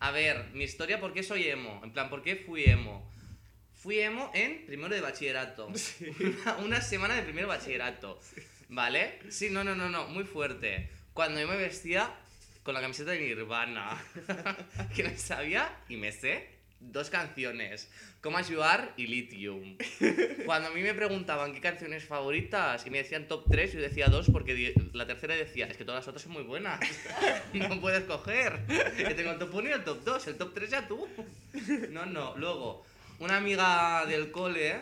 A 0.00 0.10
ver, 0.10 0.46
mi 0.54 0.64
historia, 0.64 0.98
¿por 0.98 1.12
qué 1.12 1.22
soy 1.22 1.46
emo? 1.48 1.80
En 1.84 1.92
plan, 1.92 2.10
¿por 2.10 2.22
qué 2.22 2.34
fui 2.36 2.64
emo? 2.64 3.08
Fui 3.86 4.00
emo 4.00 4.32
en 4.34 4.66
primero 4.66 4.92
de 4.92 5.00
bachillerato. 5.00 5.68
Una, 6.18 6.56
una 6.56 6.80
semana 6.80 7.14
de 7.14 7.22
primero 7.22 7.46
de 7.46 7.56
bachillerato. 7.56 8.20
¿Vale? 8.68 9.20
Sí, 9.28 9.48
no, 9.48 9.62
no, 9.62 9.76
no, 9.76 9.88
no, 9.88 10.08
muy 10.08 10.24
fuerte. 10.24 10.90
Cuando 11.12 11.38
yo 11.38 11.46
me 11.46 11.56
vestía 11.56 12.12
con 12.64 12.74
la 12.74 12.80
camiseta 12.80 13.12
de 13.12 13.20
Nirvana. 13.20 13.96
que 14.96 15.04
me 15.04 15.16
sabía 15.16 15.72
y 15.88 15.98
me 15.98 16.10
sé 16.10 16.48
dos 16.80 17.10
canciones. 17.10 17.88
Como 18.20 18.38
Ayudar 18.38 18.92
y 18.96 19.06
Lithium. 19.06 19.76
Cuando 20.46 20.70
a 20.70 20.72
mí 20.72 20.82
me 20.82 20.92
preguntaban 20.92 21.54
qué 21.54 21.60
canciones 21.60 22.04
favoritas 22.06 22.84
y 22.86 22.90
me 22.90 22.98
decían 22.98 23.28
top 23.28 23.44
3, 23.48 23.72
yo 23.72 23.80
decía 23.80 24.08
dos 24.08 24.28
porque 24.32 24.74
la 24.94 25.06
tercera 25.06 25.36
decía, 25.36 25.66
es 25.66 25.76
que 25.76 25.84
todas 25.84 26.00
las 26.00 26.08
otras 26.08 26.22
son 26.22 26.32
muy 26.32 26.42
buenas. 26.42 26.80
no 27.52 27.80
puedes 27.80 28.02
coger. 28.02 28.58
Yo 28.98 29.14
tengo 29.14 29.30
el 29.30 29.38
top 29.38 29.54
1 29.54 29.68
y 29.68 29.72
el 29.72 29.84
top 29.84 30.02
2, 30.02 30.26
el 30.26 30.36
top 30.36 30.54
3 30.54 30.70
ya 30.70 30.88
tú. 30.88 31.06
No, 31.90 32.04
no. 32.04 32.36
Luego, 32.36 32.84
una 33.20 33.36
amiga 33.36 34.04
del 34.06 34.30
cole 34.30 34.74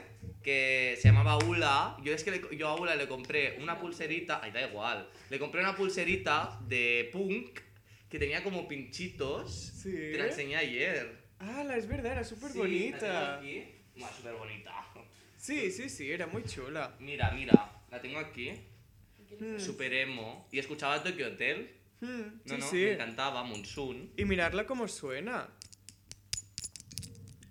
que 0.42 0.96
se 1.00 1.08
llamaba 1.08 1.38
Ula, 1.38 1.96
yo 2.02 2.12
es 2.12 2.22
que 2.24 2.30
le- 2.32 2.56
yo 2.56 2.68
a 2.68 2.76
Ula 2.78 2.96
le 2.96 3.08
compré 3.08 3.58
una 3.62 3.78
pulserita, 3.78 4.40
ay, 4.42 4.50
da 4.52 4.66
igual, 4.68 5.08
le 5.30 5.38
compré 5.38 5.60
una 5.60 5.74
pulserita 5.74 6.58
de 6.68 7.08
punk 7.12 7.60
que 8.10 8.18
tenía 8.18 8.42
como 8.42 8.68
pinchitos. 8.68 9.52
Sí. 9.82 9.90
Te 9.90 10.18
la 10.18 10.26
enseñé 10.26 10.56
ayer. 10.56 11.24
Ah, 11.38 11.64
la 11.64 11.76
es 11.76 11.88
verdad, 11.88 12.12
era 12.12 12.24
súper 12.24 12.50
Sí, 12.50 12.58
la 12.58 12.62
bonita. 12.64 13.40
Buah, 13.96 14.12
súper 14.16 14.34
bonita. 14.34 14.72
Sí, 15.36 15.70
sí, 15.70 15.88
sí, 15.88 16.10
era 16.10 16.26
muy 16.26 16.44
chula. 16.44 16.94
Mira, 17.00 17.30
mira, 17.32 17.70
la 17.90 18.00
tengo 18.00 18.18
aquí. 18.18 18.52
Mm. 19.40 19.58
Super 19.58 19.92
emo. 19.92 20.48
Y 20.52 20.58
escuchaba 20.58 21.02
Tokyo 21.02 21.26
Hotel. 21.26 21.70
Mm, 22.00 22.06
No, 22.06 22.40
sí, 22.46 22.56
no, 22.60 22.70
sí. 22.70 22.76
me 22.76 22.92
encantaba, 22.92 23.42
Monsoon. 23.44 24.12
Y 24.16 24.24
mirarla 24.24 24.64
como 24.66 24.86
suena. 24.88 25.48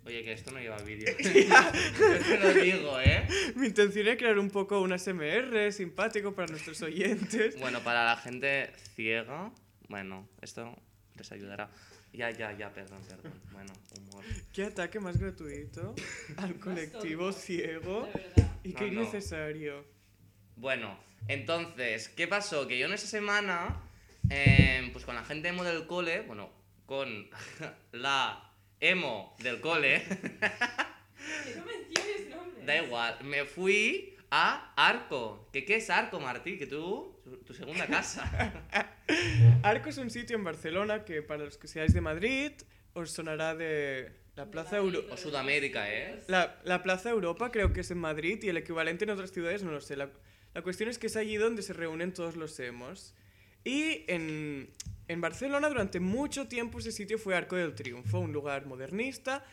Oye, 0.06 0.22
que 0.24 0.34
esto 0.34 0.52
no 0.52 0.60
lleva 0.60 0.78
vídeo. 0.80 1.16
Yo 1.18 2.20
te 2.20 2.40
lo 2.40 2.54
digo, 2.54 3.00
¿eh? 3.00 3.26
Mi 3.56 3.68
intención 3.68 4.08
es 4.08 4.18
crear 4.18 4.38
un 4.38 4.50
poco 4.50 4.82
un 4.82 4.92
ASMR 4.92 5.72
simpático 5.72 6.34
para 6.36 6.50
nuestros 6.50 6.82
oyentes. 6.82 7.58
Bueno, 7.60 7.80
para 7.84 8.04
la 8.04 8.18
gente 8.18 8.72
ciega, 8.96 9.52
bueno, 9.88 10.28
esto 10.42 10.76
les 11.16 11.32
ayudará. 11.32 11.70
Ya, 12.12 12.30
ya, 12.32 12.52
ya, 12.56 12.72
perdón, 12.74 13.02
perdón. 13.08 13.32
Bueno, 13.54 13.74
humor. 13.98 14.24
¿Qué 14.54 14.66
ataque 14.66 15.00
más 15.00 15.18
gratuito 15.18 15.96
al 16.38 16.56
colectivo 16.60 17.32
ciego? 17.32 18.08
De. 18.36 18.44
Y 18.66 18.74
No, 18.74 18.80
qué 18.80 18.92
no. 18.92 19.02
innecesario. 19.02 19.86
Bueno, 20.58 21.00
entonces, 21.28 22.10
¿qué 22.10 22.28
pasó? 22.28 22.68
Que 22.68 22.78
yo 22.78 22.86
en 22.88 22.94
esa 22.94 23.08
semana, 23.08 23.82
em, 24.30 24.92
pues 24.92 25.06
con 25.06 25.16
la 25.16 25.24
gente 25.24 25.48
emo 25.48 25.64
del 25.64 25.88
cole, 25.88 26.22
bueno, 26.22 26.52
con 26.86 27.30
la 27.94 28.53
emo 28.84 29.36
del 29.40 29.60
cole, 29.62 30.04
Que 30.04 31.56
no 31.56 31.66
menciones 31.66 32.30
nombres. 32.30 32.66
da 32.66 32.84
igual, 32.84 33.18
me 33.24 33.46
fui 33.46 34.16
a 34.30 34.74
Arco. 34.76 35.48
¿Qué, 35.54 35.64
qué 35.64 35.76
es 35.78 35.90
Arco, 35.90 36.20
Martí? 36.20 36.58
Que 36.58 36.68
tú, 36.68 37.20
tu, 37.24 37.38
tu 37.38 37.54
segunda 37.54 37.88
casa. 37.88 38.30
Arco 39.64 39.90
es 39.90 39.98
un 39.98 40.10
sitio 40.10 40.36
en 40.36 40.44
Barcelona 40.44 41.06
que 41.06 41.22
para 41.22 41.46
los 41.46 41.58
que 41.58 41.68
seáis 41.68 41.94
de 41.94 42.02
Madrid 42.02 42.52
os 42.94 43.12
sonará 43.12 43.56
de 43.56 44.12
la 44.36 44.50
Plaza 44.52 44.78
Europa. 44.78 45.14
O 45.14 45.18
Sudamérica, 45.18 45.92
¿eh? 45.92 46.20
La, 46.28 46.60
la 46.64 46.84
Plaza 46.84 47.10
Europa 47.10 47.52
creo 47.52 47.72
que 47.74 47.82
es 47.82 47.92
en 47.92 48.00
Madrid 48.00 48.40
y 48.44 48.50
el 48.50 48.58
equivalente 48.58 49.04
en 49.06 49.12
otras 49.12 49.32
ciudades 49.32 49.64
no 49.64 49.72
lo 49.72 49.82
sé. 49.82 49.96
La, 49.96 50.10
la 50.54 50.62
cuestión 50.62 50.90
es 50.90 50.98
que 51.00 51.08
es 51.08 51.16
allí 51.16 51.38
donde 51.38 51.62
se 51.62 51.74
reúnen 51.74 52.14
todos 52.14 52.36
los 52.36 52.60
emos. 52.60 53.14
Y 53.64 54.04
en, 54.08 54.70
en 55.08 55.22
Barcelona 55.22 55.70
durante 55.70 56.00
mucho 56.00 56.48
tiempo 56.48 56.80
ese 56.80 56.92
sitio 56.92 57.18
fue 57.18 57.36
Arco 57.36 57.56
del 57.56 57.76
Triunfo, 57.76 58.20
un 58.20 58.32
lugar 58.34 58.66
modernista, 58.66 59.44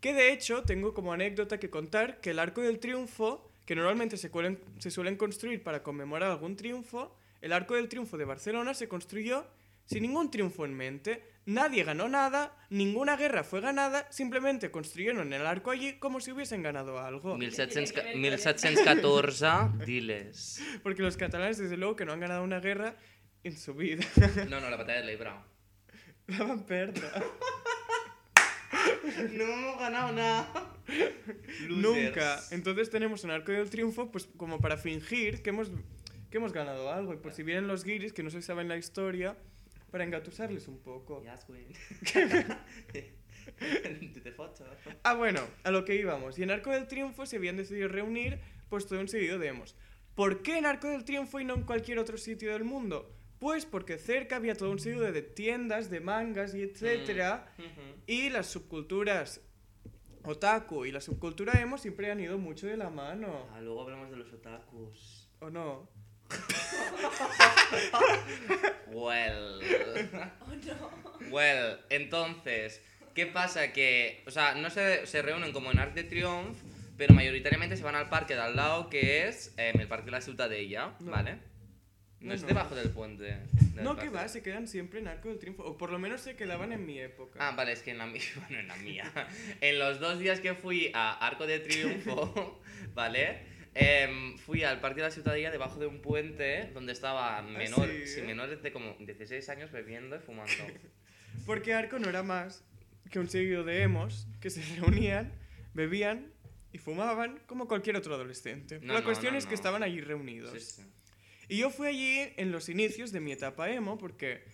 que 0.00 0.14
de 0.14 0.32
hecho 0.32 0.62
tengo 0.62 0.94
como 0.94 1.12
anécdota 1.12 1.58
que 1.58 1.68
contar 1.70 2.20
que 2.20 2.30
el 2.30 2.38
Arco 2.38 2.60
del 2.62 2.78
Triunfo, 2.78 3.50
que 3.66 3.74
normalmente 3.74 4.16
se, 4.16 4.30
cuelen- 4.32 4.58
se 4.78 4.90
suelen 4.90 5.16
construir 5.16 5.62
para 5.62 5.82
conmemorar 5.82 6.30
algún 6.30 6.56
triunfo, 6.56 7.14
el 7.40 7.52
Arco 7.52 7.74
del 7.74 7.88
Triunfo 7.88 8.16
de 8.18 8.24
Barcelona 8.24 8.74
se 8.74 8.88
construyó 8.88 9.46
sin 9.86 10.02
ningún 10.02 10.30
triunfo 10.30 10.64
en 10.64 10.74
mente. 10.74 11.24
Nadie 11.46 11.82
ganó 11.82 12.08
nada, 12.08 12.56
ninguna 12.70 13.16
guerra 13.16 13.42
fue 13.42 13.60
ganada, 13.60 14.06
simplemente 14.12 14.70
construyeron 14.70 15.32
el 15.32 15.44
arco 15.44 15.72
allí 15.72 15.94
como 15.94 16.20
si 16.20 16.30
hubiesen 16.30 16.62
ganado 16.62 17.00
algo. 17.00 17.36
1700 17.36 17.92
Tiene 17.92 18.02
que 18.02 18.06
ver 18.06 18.12
con 18.12 18.20
1714, 18.22 19.84
diles. 19.86 20.62
Porque 20.84 21.02
los 21.02 21.16
catalanes, 21.16 21.58
desde 21.58 21.76
luego, 21.76 21.96
que 21.96 22.04
no 22.04 22.12
han 22.12 22.20
ganado 22.20 22.44
una 22.44 22.60
guerra 22.60 22.94
en 23.44 23.56
su 23.56 23.74
vida. 23.74 24.04
No, 24.48 24.60
no, 24.60 24.70
la 24.70 24.76
batalla 24.76 25.00
de 25.00 25.06
l'Ebre. 25.06 25.30
La 26.26 26.44
van 26.44 26.64
perder. 26.64 27.10
No 29.32 29.44
hemos 29.44 29.78
ganado 29.80 30.12
nada. 30.12 30.72
Nunca. 31.68 32.40
Entonces 32.50 32.90
tenemos 32.90 33.24
un 33.24 33.30
arco 33.30 33.52
del 33.52 33.68
triunfo, 33.68 34.10
pues 34.10 34.28
como 34.36 34.60
para 34.60 34.76
fingir 34.76 35.42
que 35.42 35.50
hemos, 35.50 35.70
que 36.30 36.38
hemos 36.38 36.52
ganado 36.52 36.92
algo. 36.92 37.14
Y 37.14 37.16
por 37.16 37.32
si 37.32 37.42
vienen 37.42 37.66
los 37.66 37.84
guiris 37.84 38.12
que 38.12 38.22
no 38.22 38.30
se 38.30 38.42
saben 38.42 38.68
la 38.68 38.76
historia, 38.76 39.36
para 39.90 40.04
engatusarles 40.04 40.68
un 40.68 40.78
poco. 40.78 41.22
Yes. 41.22 41.46
Ah, 45.02 45.14
bueno, 45.14 45.40
a 45.64 45.70
lo 45.70 45.84
que 45.84 45.96
íbamos. 45.96 46.38
Y 46.38 46.42
en 46.42 46.50
Arco 46.50 46.70
del 46.70 46.86
Triunfo 46.86 47.26
se 47.26 47.36
habían 47.36 47.56
decidido 47.56 47.88
reunir 47.88 48.38
pues 48.68 48.86
todo 48.86 49.00
un 49.00 49.08
seguido 49.08 49.38
de 49.38 49.48
emos. 49.48 49.74
¿Por 50.14 50.42
qué 50.42 50.58
en 50.58 50.66
Arco 50.66 50.88
del 50.88 51.04
Triunfo 51.04 51.40
y 51.40 51.44
no 51.44 51.54
en 51.54 51.62
cualquier 51.64 51.98
otro 51.98 52.16
sitio 52.16 52.52
del 52.52 52.64
mundo? 52.64 53.12
Pues 53.40 53.66
porque 53.66 53.98
cerca 53.98 54.36
había 54.36 54.54
todo 54.54 54.70
un 54.70 54.78
seguido 54.78 55.10
de 55.10 55.22
tiendas, 55.22 55.90
de 55.90 56.00
mangas 56.00 56.54
y 56.54 56.62
etcétera. 56.62 57.52
Y 58.06 58.30
las 58.30 58.46
subculturas 58.46 59.40
otaku 60.22 60.84
y 60.84 60.92
la 60.92 61.00
subcultura 61.00 61.60
emo 61.60 61.78
siempre 61.78 62.10
han 62.10 62.20
ido 62.20 62.38
mucho 62.38 62.66
de 62.66 62.76
la 62.76 62.90
mano. 62.90 63.48
Ah, 63.52 63.60
luego 63.60 63.82
hablamos 63.82 64.10
de 64.10 64.16
los 64.16 64.32
otakus. 64.32 65.28
¿O 65.40 65.50
no? 65.50 65.88
Well. 68.88 69.60
Oh 70.40 70.48
no. 70.66 71.30
Well, 71.30 71.78
entonces, 71.88 72.82
¿qué 73.14 73.26
pasa? 73.26 73.72
Que, 73.72 74.22
o 74.26 74.30
sea, 74.30 74.54
no 74.54 74.70
se, 74.70 75.06
se 75.06 75.22
reúnen 75.22 75.52
como 75.52 75.70
en 75.70 75.78
Arc 75.78 75.94
de 75.94 76.04
Triomphe, 76.04 76.60
pero 76.96 77.14
mayoritariamente 77.14 77.76
se 77.76 77.82
van 77.82 77.94
al 77.94 78.10
parque 78.10 78.34
de 78.34 78.40
al 78.40 78.56
lado, 78.56 78.90
que 78.90 79.26
es 79.26 79.54
em, 79.56 79.80
el 79.80 79.88
Parque 79.88 80.06
de 80.06 80.10
la 80.10 80.20
No. 80.20 81.10
¿vale? 81.10 81.38
No, 82.20 82.28
No, 82.28 82.34
es 82.34 82.42
no. 82.42 82.48
debajo 82.48 82.74
del 82.74 82.90
puente. 82.90 83.24
del 83.24 83.82
No, 83.82 83.96
que 83.96 84.10
va, 84.10 84.28
se 84.28 84.42
quedan 84.42 84.68
siempre 84.68 85.00
en 85.00 85.08
Arco 85.08 85.28
del 85.28 85.38
Triunfo. 85.38 85.64
O 85.64 85.78
por 85.78 85.90
lo 85.90 85.98
menos 85.98 86.20
se 86.20 86.36
quedaban 86.36 86.72
en 86.72 86.84
mi 86.84 86.98
época. 86.98 87.38
Ah, 87.40 87.54
vale, 87.56 87.72
es 87.72 87.82
que 87.82 87.92
en 87.92 87.98
la 87.98 88.06
mía, 88.06 88.22
bueno, 88.36 88.58
en 88.58 88.68
la 88.68 88.76
mía. 88.76 89.10
En 89.60 89.78
los 89.78 90.00
dos 90.00 90.18
días 90.18 90.40
que 90.40 90.54
fui 90.54 90.90
a 90.94 91.26
Arco 91.26 91.46
de 91.46 91.60
Triunfo, 91.60 92.60
¿vale? 92.94 93.38
Em, 93.74 94.36
fui 94.36 94.64
al 94.64 94.80
Parque 94.80 94.96
de 94.96 95.06
la 95.06 95.10
Ciutadella 95.12 95.50
debajo 95.50 95.78
de 95.78 95.86
un 95.86 96.02
puente 96.02 96.70
donde 96.74 96.92
estaban 96.92 97.52
menores, 97.52 98.14
sí? 98.14 98.22
menores 98.22 98.62
de 98.62 98.72
como 98.72 98.96
16 98.98 99.48
años 99.48 99.70
bebiendo 99.70 100.16
y 100.16 100.18
fumando. 100.18 100.52
Porque 101.46 101.72
Arco 101.72 101.98
no 101.98 102.08
era 102.08 102.22
más 102.22 102.64
que 103.10 103.18
un 103.18 103.28
seguido 103.28 103.64
de 103.64 103.82
emos 103.82 104.26
que 104.40 104.50
se 104.50 104.60
reunían, 104.76 105.32
bebían 105.72 106.32
y 106.72 106.78
fumaban 106.78 107.40
como 107.46 107.66
cualquier 107.68 107.96
otro 107.96 108.14
adolescente. 108.14 108.80
No, 108.82 108.92
la 108.92 109.02
cuestión 109.02 109.36
es 109.36 109.46
que 109.46 109.54
estaban 109.54 109.82
allí 109.82 110.00
reunidos. 110.00 110.52
Sí, 110.52 110.60
sí. 110.60 110.82
Y 111.50 111.56
yo 111.56 111.70
fui 111.70 111.88
allí 111.88 112.32
en 112.36 112.52
los 112.52 112.68
inicios 112.68 113.10
de 113.10 113.18
mi 113.18 113.32
etapa 113.32 113.68
emo 113.70 113.98
porque 113.98 114.44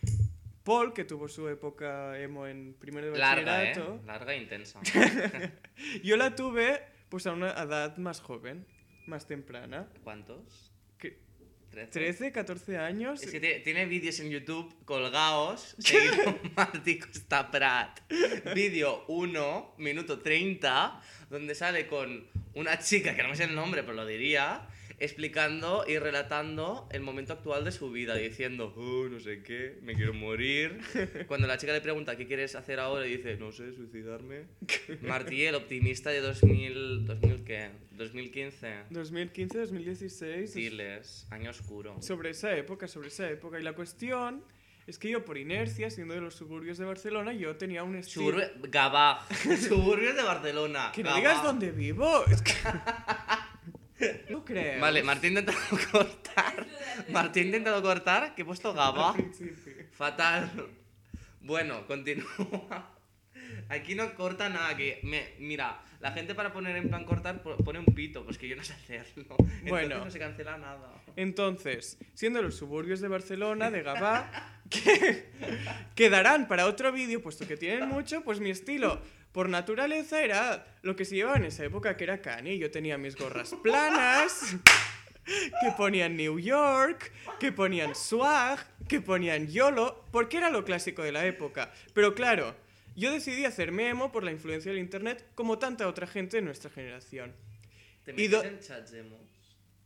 Paul, 0.65 0.95
que 0.95 1.05
tuvo 1.05 1.29
su 1.29 1.47
época 1.47 2.19
emo 2.19 2.47
en 2.47 2.73
primero 2.73 3.13
de 3.13 3.19
Larga, 3.19 3.65
¿eh? 3.65 3.69
bachillerato, 3.69 4.03
Larga 4.07 4.33
e 4.33 4.39
intensa. 4.39 4.81
yo 6.03 6.17
la 6.17 6.35
tuve 6.35 6.81
pues 7.11 7.27
a 7.27 7.33
una 7.33 7.51
edad 7.51 7.99
más 7.99 8.21
joven, 8.21 8.67
más 9.07 9.27
temprana. 9.27 9.91
¿Cuántos? 10.05 10.73
Que- 10.97 11.19
¿Trece? 11.71 11.91
13, 11.91 12.33
14 12.33 12.79
años. 12.79 13.23
Es 13.23 13.31
que 13.31 13.41
tiene, 13.41 13.61
tiene 13.61 13.85
vídeos 13.85 14.19
en 14.21 14.31
YouTube 14.31 14.75
colgados, 14.87 15.77
seguido 15.79 16.39
Costa 17.05 17.51
Prat. 17.51 18.01
Vídeo 18.55 19.05
1, 19.09 19.75
minuto 19.77 20.21
30, 20.21 21.03
donde 21.29 21.55
sale 21.55 21.87
con 21.89 22.27
una 22.55 22.79
chica, 22.79 23.15
que 23.15 23.23
no 23.23 23.29
me 23.29 23.37
sé 23.37 23.45
el 23.45 23.55
nombre, 23.55 23.83
pero 23.83 23.93
lo 23.93 24.07
diría, 24.07 24.67
explicando 24.99 25.85
y 25.87 25.99
relatando 25.99 26.89
el 26.91 27.03
momento 27.03 27.35
actual 27.35 27.65
de 27.65 27.73
su 27.73 27.91
vida, 27.91 28.15
diciendo, 28.15 28.73
oh, 28.77 29.09
no 29.09 29.21
sé 29.21 29.43
qué, 29.43 29.79
me 29.83 29.95
quiero 29.95 30.15
morir. 30.15 30.79
Cuando 31.29 31.47
la 31.47 31.59
chica 31.59 31.73
le 31.73 31.81
pregunta, 31.81 32.17
¿qué 32.17 32.27
quieres 32.27 32.55
hacer 32.55 32.81
ahora? 32.81 33.07
Y 33.07 33.17
dice, 33.17 33.37
no 33.37 33.53
sé, 33.53 33.73
suicidarme. 33.75 34.45
Martí, 35.03 35.45
el 35.45 35.55
optimista 35.55 36.11
de 36.11 36.21
2000, 36.21 37.07
2000 37.07 37.45
¿qué? 37.45 37.71
2015. 37.93 38.75
2015, 38.91 39.59
2016. 39.59 40.55
Diles, 40.55 41.27
año 41.31 41.51
oscuro. 41.51 42.01
Sobre 42.01 42.31
esa 42.31 42.57
época, 42.57 42.89
sobre 42.89 43.09
esa 43.09 43.29
época. 43.31 43.59
Y 43.59 43.63
la 43.63 43.73
cuestión 43.73 44.43
es 44.87 44.99
que 44.99 45.11
yo, 45.11 45.25
por 45.25 45.37
inercia, 45.37 45.91
siendo 45.91 46.15
de 46.15 46.21
los 46.21 46.35
suburbios 46.35 46.79
de 46.79 46.85
Barcelona, 46.85 47.33
yo 47.33 47.57
tenía 47.57 47.83
un 47.83 47.97
estilo. 47.97 48.27
Suburbio, 48.27 48.49
Gabá, 48.71 49.27
suburbios 49.69 50.15
de 50.15 50.23
Barcelona. 50.23 50.93
Que 50.95 51.03
no 51.03 51.15
digas 51.17 51.43
dónde 51.43 51.73
vivo. 51.73 52.25
Es 52.27 52.41
que. 52.41 52.53
No 54.31 54.45
creo. 54.45 54.81
Vale, 54.81 55.03
Martín 55.03 55.37
ha 55.37 55.41
intentado 55.41 55.79
cortar. 55.93 56.67
Martín 57.11 57.43
ha 57.45 57.47
intentado 57.47 57.83
cortar, 57.83 58.35
que 58.35 58.43
he 58.43 58.45
puesto 58.45 58.73
Gabá. 58.75 59.11
Al 59.11 59.15
principio. 59.17 59.73
Fatal. 59.93 60.51
Bueno, 61.41 61.87
continúa. 61.87 62.93
Aquí 63.69 63.95
no 63.95 64.15
corta 64.15 64.49
nada, 64.49 64.77
que 64.77 65.01
me, 65.03 65.31
mira, 65.39 65.81
la 66.01 66.13
gente 66.13 66.35
para 66.35 66.53
poner 66.53 66.77
en 66.77 66.89
plan 66.89 67.05
cortar 67.05 67.43
po- 67.43 67.57
pone 67.59 67.79
un 67.79 67.87
pito, 67.87 68.25
pues 68.25 68.39
que 68.39 68.49
yo 68.49 68.57
no 68.57 68.63
sé 68.65 68.73
hacerlo. 68.75 69.37
Entonces 69.39 69.69
Bueno. 69.71 70.05
no 70.05 70.11
se 70.11 70.19
cancela 70.19 70.57
nada. 70.59 70.93
Entonces, 71.17 71.99
siendo 72.15 72.43
los 72.43 72.57
suburbios 72.57 73.01
de 73.01 73.09
Barcelona, 73.09 73.71
de 73.71 73.83
Gavà, 73.85 74.29
que 74.71 75.27
quedarán 75.95 76.49
para 76.49 76.67
otro 76.67 76.93
vídeo, 76.93 77.23
puesto 77.23 77.47
que 77.47 77.57
tienen 77.57 77.89
mucho, 77.89 78.23
pues 78.23 78.41
mi 78.41 78.51
estilo 78.51 79.01
por 79.37 79.51
naturaleza 79.51 80.23
era 80.23 80.67
lo 80.81 80.97
que 80.97 81.05
se 81.05 81.15
llevaba 81.15 81.37
en 81.37 81.45
esa 81.45 81.63
época, 81.63 81.95
que 81.95 82.05
era 82.05 82.23
Kanye. 82.23 82.57
Yo 82.57 82.71
tenía 82.71 82.97
mis 82.97 83.17
gorras 83.17 83.55
planas, 83.63 84.57
que 85.27 85.73
ponían 85.77 86.17
New 86.17 86.39
York, 86.39 87.13
que 87.39 87.53
ponían 87.53 87.95
swag, 87.95 88.59
que 88.89 89.03
ponían 89.03 89.47
YOLO, 89.47 90.07
porque 90.11 90.39
era 90.39 90.49
lo 90.49 90.65
clásico 90.65 91.03
de 91.03 91.13
la 91.13 91.27
época. 91.27 91.71
Pero 91.93 92.15
claro, 92.15 92.57
yo 92.97 93.13
decidí 93.13 93.45
hacerme 93.45 93.91
emo 93.91 94.11
por 94.11 94.25
la 94.25 94.31
influencia 94.31 94.73
del 94.73 94.81
internet, 94.81 95.23
como 95.35 95.59
tanta 95.59 95.87
otra 95.87 96.07
gente 96.07 96.39
de 96.39 96.43
nuestra 96.43 96.71
generación. 96.71 97.35
¿Te 98.05 98.15
Y 98.17 98.35
en 98.35 98.59
chats 98.61 98.95
emo? 98.95 99.21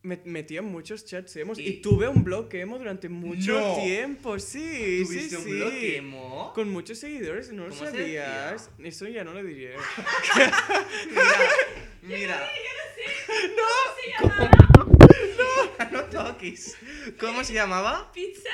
Me 0.03 0.19
metí 0.25 0.57
en 0.57 0.65
muchos 0.65 1.05
chats 1.05 1.37
emos 1.37 1.59
y, 1.59 1.69
Y- 1.69 1.73
tuve 1.83 2.09
un 2.09 2.25
blog 2.25 2.49
emo 2.55 2.79
durante 2.79 3.11
mucho 3.11 3.61
No. 3.61 3.77
tiempo, 3.83 4.39
sí, 4.39 5.01
sí, 5.01 5.05
¿Tuviste 5.05 5.37
un 5.37 5.45
sí. 5.45 5.51
blog 5.51 5.73
emo? 5.75 6.53
Con 6.55 6.71
muchos 6.71 6.99
seguidores, 6.99 7.53
¿no 7.53 7.65
lo 7.67 7.75
¿Cómo 7.75 7.85
se 7.85 7.91
sabías? 7.91 8.71
Eso 8.83 9.07
ya 9.09 9.25
no 9.25 9.35
lo 9.35 9.43
diré. 9.45 9.75
Mira, 12.03 12.03
mira. 12.03 12.51
No 15.91 16.05
toques. 16.05 16.77
¿Cómo 17.19 17.43
se 17.45 17.53
llamaba? 17.55 18.11
Pizza 18.13 18.49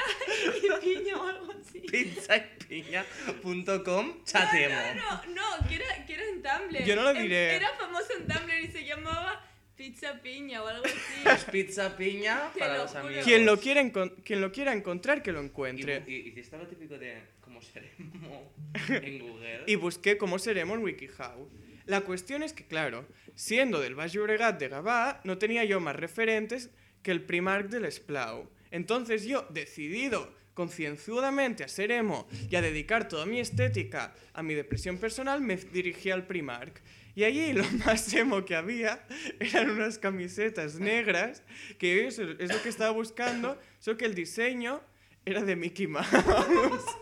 y 0.57 0.61
piña 0.85 1.17
o 1.17 1.27
algo 1.29 1.53
así. 1.53 1.81
Pizzaypiña.com 1.81 4.25
chatemo. 4.25 4.75
No, 4.97 5.23
no, 5.35 5.59
no, 5.61 5.69
que 5.69 5.75
era, 5.77 6.07
que 6.07 6.15
era 6.15 6.23
en 6.25 6.43
Tumblr. 6.43 6.85
Yo 6.85 6.97
no 6.97 7.03
lo 7.03 7.15
diré. 7.15 7.57
Era 7.57 7.69
famoso 7.79 8.09
en 8.19 8.27
Tumblr 8.27 8.61
y 8.65 8.69
se 8.69 8.85
llamaba 8.85 9.45
Pizza 9.77 10.21
Piña 10.23 10.63
o 10.63 10.67
algo 10.67 10.85
así. 11.27 11.51
Pizza 11.53 11.97
piña 11.97 12.51
Te 12.55 12.61
para 12.61 12.77
lo 12.77 12.83
los 12.85 12.91
juro. 12.93 13.05
amigos. 13.07 13.25
Quien 13.25 13.45
lo, 13.47 13.59
quiera 13.61 13.83
encon- 13.83 14.15
quien 14.25 14.41
lo 14.41 14.51
quiera 14.53 14.73
encontrar, 14.73 15.23
que 15.23 15.33
lo 15.33 15.43
Y, 15.43 15.47
encuentre. 15.47 16.03
y, 16.07 16.15
hiciste 16.29 16.57
lo 16.57 16.67
típico 16.67 16.97
de 16.99 17.19
cómo 17.41 17.61
seremos 17.63 18.43
en 18.89 19.19
Google. 19.19 19.65
Y 19.67 19.75
busqué 19.77 20.17
cómo 20.17 20.39
seremos 20.39 20.79
en 20.79 20.85
WikiHow. 20.85 21.49
La 21.87 22.01
cuestión 22.01 22.43
es 22.43 22.53
que, 22.53 22.65
claro, 22.67 23.07
siendo 23.35 23.81
del 23.81 23.95
Baix 23.95 24.13
Llobregat 24.13 24.59
de 24.59 24.71
Gavà, 24.71 25.21
no 25.25 25.39
tenía 25.39 25.65
yo 25.65 25.79
más 25.79 25.95
referentes 25.95 26.71
que 27.03 27.13
el 27.13 27.23
Primark 27.23 27.69
del 27.69 27.85
Esplau. 27.85 28.51
Entonces 28.73 29.25
yo, 29.25 29.47
decidido 29.51 30.35
concienzudamente 30.55 31.63
a 31.63 31.69
ser 31.69 31.93
emo 31.93 32.27
y 32.51 32.57
a 32.57 32.63
dedicar 32.63 33.09
toda 33.09 33.27
mi 33.27 33.39
estética 33.41 34.15
a 34.33 34.43
mi 34.43 34.55
depresión 34.55 34.99
personal, 34.99 35.41
me 35.43 35.57
dirigí 35.57 36.11
al 36.11 36.27
Primark. 36.27 36.81
Y 37.17 37.25
allí 37.25 37.53
lo 37.55 37.65
más 37.87 38.13
emo 38.15 38.45
que 38.45 38.55
había 38.55 39.05
eran 39.41 39.71
unas 39.71 39.99
camisetas 39.99 40.79
negras, 40.79 41.43
que 41.79 42.07
eso 42.07 42.23
es 42.39 42.53
lo 42.53 42.63
que 42.63 42.69
estaba 42.69 42.91
buscando, 42.93 43.59
solo 43.81 43.97
que 43.97 44.05
el 44.05 44.15
diseño 44.15 44.81
era 45.25 45.43
de 45.43 45.57
Mickey 45.57 45.87
Mouse. 45.89 46.07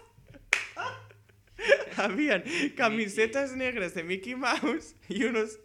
Habían 1.96 2.42
camisetas 2.76 3.56
negras 3.56 3.94
de 3.94 4.02
Mickey 4.02 4.34
Mouse 4.34 4.94
y 5.08 5.24
unos, 5.24 5.58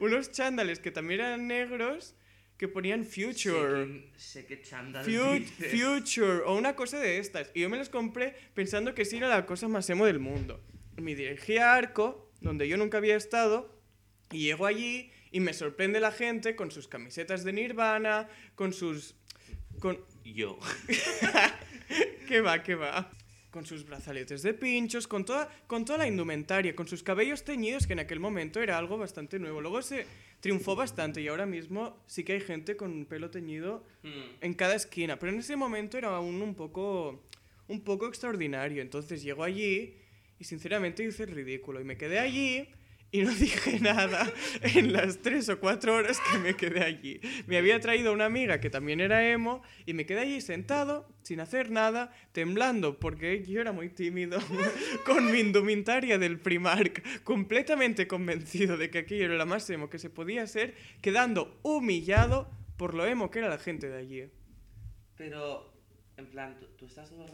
unos 0.00 0.30
chándales 0.32 0.78
que 0.80 0.90
también 0.90 1.20
eran 1.20 1.46
negros 1.46 2.14
que 2.58 2.68
ponían 2.68 3.04
Future. 3.04 3.86
Sé 3.86 4.12
que, 4.12 4.18
sé 4.18 4.46
que 4.46 4.62
chándal 4.62 5.04
Fu- 5.04 5.10
dices. 5.10 5.70
Future 5.72 6.42
o 6.46 6.56
una 6.56 6.76
cosa 6.76 6.98
de 6.98 7.18
estas. 7.18 7.50
Y 7.54 7.60
yo 7.62 7.70
me 7.70 7.78
los 7.78 7.88
compré 7.88 8.34
pensando 8.54 8.94
que 8.94 9.04
sí 9.04 9.16
era 9.16 9.28
la 9.28 9.46
cosa 9.46 9.68
más 9.68 9.88
emo 9.90 10.06
del 10.06 10.18
mundo. 10.18 10.60
Me 10.96 11.14
dirigí 11.14 11.56
a 11.56 11.74
Arco, 11.74 12.30
donde 12.42 12.68
yo 12.68 12.76
nunca 12.76 12.98
había 12.98 13.16
estado, 13.16 13.70
y 14.30 14.44
llego 14.44 14.66
allí 14.66 15.10
y 15.30 15.40
me 15.40 15.52
sorprende 15.52 16.00
la 16.00 16.12
gente 16.12 16.54
con 16.56 16.70
sus 16.70 16.88
camisetas 16.88 17.44
de 17.44 17.52
Nirvana, 17.52 18.28
con 18.54 18.72
sus... 18.72 19.14
Con, 19.78 19.98
Yo. 20.24 20.58
¿Qué 22.28 22.40
va, 22.40 22.62
qué 22.62 22.74
va? 22.74 23.10
Con 23.50 23.66
sus 23.66 23.84
brazaletes 23.84 24.42
de 24.42 24.54
pinchos, 24.54 25.06
con 25.08 25.24
toda, 25.24 25.50
con 25.66 25.84
toda 25.84 25.98
la 25.98 26.06
indumentaria, 26.06 26.74
con 26.74 26.86
sus 26.86 27.02
cabellos 27.02 27.44
teñidos, 27.44 27.86
que 27.86 27.92
en 27.92 27.98
aquel 27.98 28.20
momento 28.20 28.60
era 28.60 28.78
algo 28.78 28.96
bastante 28.96 29.38
nuevo. 29.38 29.60
Luego 29.60 29.82
se 29.82 30.06
triunfó 30.40 30.74
bastante 30.76 31.20
y 31.20 31.28
ahora 31.28 31.46
mismo 31.46 32.02
sí 32.06 32.24
que 32.24 32.34
hay 32.34 32.40
gente 32.40 32.76
con 32.76 33.04
pelo 33.06 33.30
teñido 33.30 33.84
Hmm. 34.02 34.36
en 34.40 34.54
cada 34.54 34.74
esquina, 34.74 35.18
pero 35.18 35.32
en 35.32 35.38
ese 35.38 35.54
momento 35.56 35.96
era 35.98 36.08
aún 36.08 36.40
un 36.42 36.54
poco, 36.54 37.22
un 37.68 37.80
poco 37.82 38.06
extraordinario. 38.08 38.82
Entonces 38.82 39.22
llego 39.22 39.44
allí 39.44 39.96
y 40.42 40.44
sinceramente 40.44 41.04
hice 41.04 41.22
el 41.22 41.30
ridículo 41.30 41.80
y 41.80 41.84
me 41.84 41.96
quedé 41.96 42.18
allí 42.18 42.68
y 43.12 43.22
no 43.22 43.30
dije 43.34 43.78
nada 43.78 44.28
en 44.74 44.92
las 44.92 45.18
tres 45.18 45.48
o 45.48 45.60
cuatro 45.60 45.94
horas 45.94 46.18
que 46.18 46.38
me 46.38 46.56
quedé 46.56 46.82
allí. 46.82 47.20
Me 47.46 47.58
había 47.58 47.78
traído 47.78 48.12
una 48.12 48.24
amiga 48.24 48.58
que 48.58 48.68
también 48.68 49.00
era 49.00 49.24
emo 49.30 49.62
y 49.86 49.94
me 49.94 50.04
quedé 50.04 50.22
allí 50.22 50.40
sentado, 50.40 51.08
sin 51.22 51.38
hacer 51.38 51.70
nada, 51.70 52.12
temblando 52.32 52.98
porque 52.98 53.44
yo 53.44 53.60
era 53.60 53.70
muy 53.70 53.88
tímido, 53.88 54.40
con 55.06 55.30
mi 55.30 55.38
indumentaria 55.38 56.18
del 56.18 56.40
Primark, 56.40 57.22
completamente 57.22 58.08
convencido 58.08 58.76
de 58.76 58.90
que 58.90 58.98
aquello 58.98 59.26
era 59.26 59.36
lo 59.36 59.46
más 59.46 59.70
emo 59.70 59.90
que 59.90 60.00
se 60.00 60.10
podía 60.10 60.44
ser, 60.48 60.74
quedando 61.00 61.60
humillado 61.62 62.50
por 62.76 62.94
lo 62.94 63.06
emo 63.06 63.30
que 63.30 63.38
era 63.38 63.48
la 63.48 63.58
gente 63.58 63.88
de 63.88 63.96
allí. 63.96 64.24
Pero, 65.16 65.72
en 66.16 66.26
plan, 66.26 66.58
tú, 66.76 66.86
estás 66.86 67.10
todo 67.10 67.26
el 67.26 67.30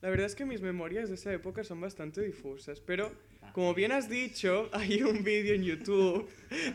la. 0.00 0.06
La 0.06 0.10
verdad 0.10 0.26
es 0.26 0.34
que 0.34 0.44
mis 0.44 0.60
memorias 0.60 1.08
de 1.08 1.14
esa 1.14 1.32
época 1.32 1.64
son 1.64 1.80
bastante 1.80 2.22
difusas, 2.22 2.80
pero 2.80 3.12
como 3.52 3.74
bien 3.74 3.92
has 3.92 4.08
dicho, 4.08 4.68
hay 4.74 5.02
un 5.02 5.24
vídeo 5.24 5.54
en 5.54 5.64
YouTube 5.64 6.28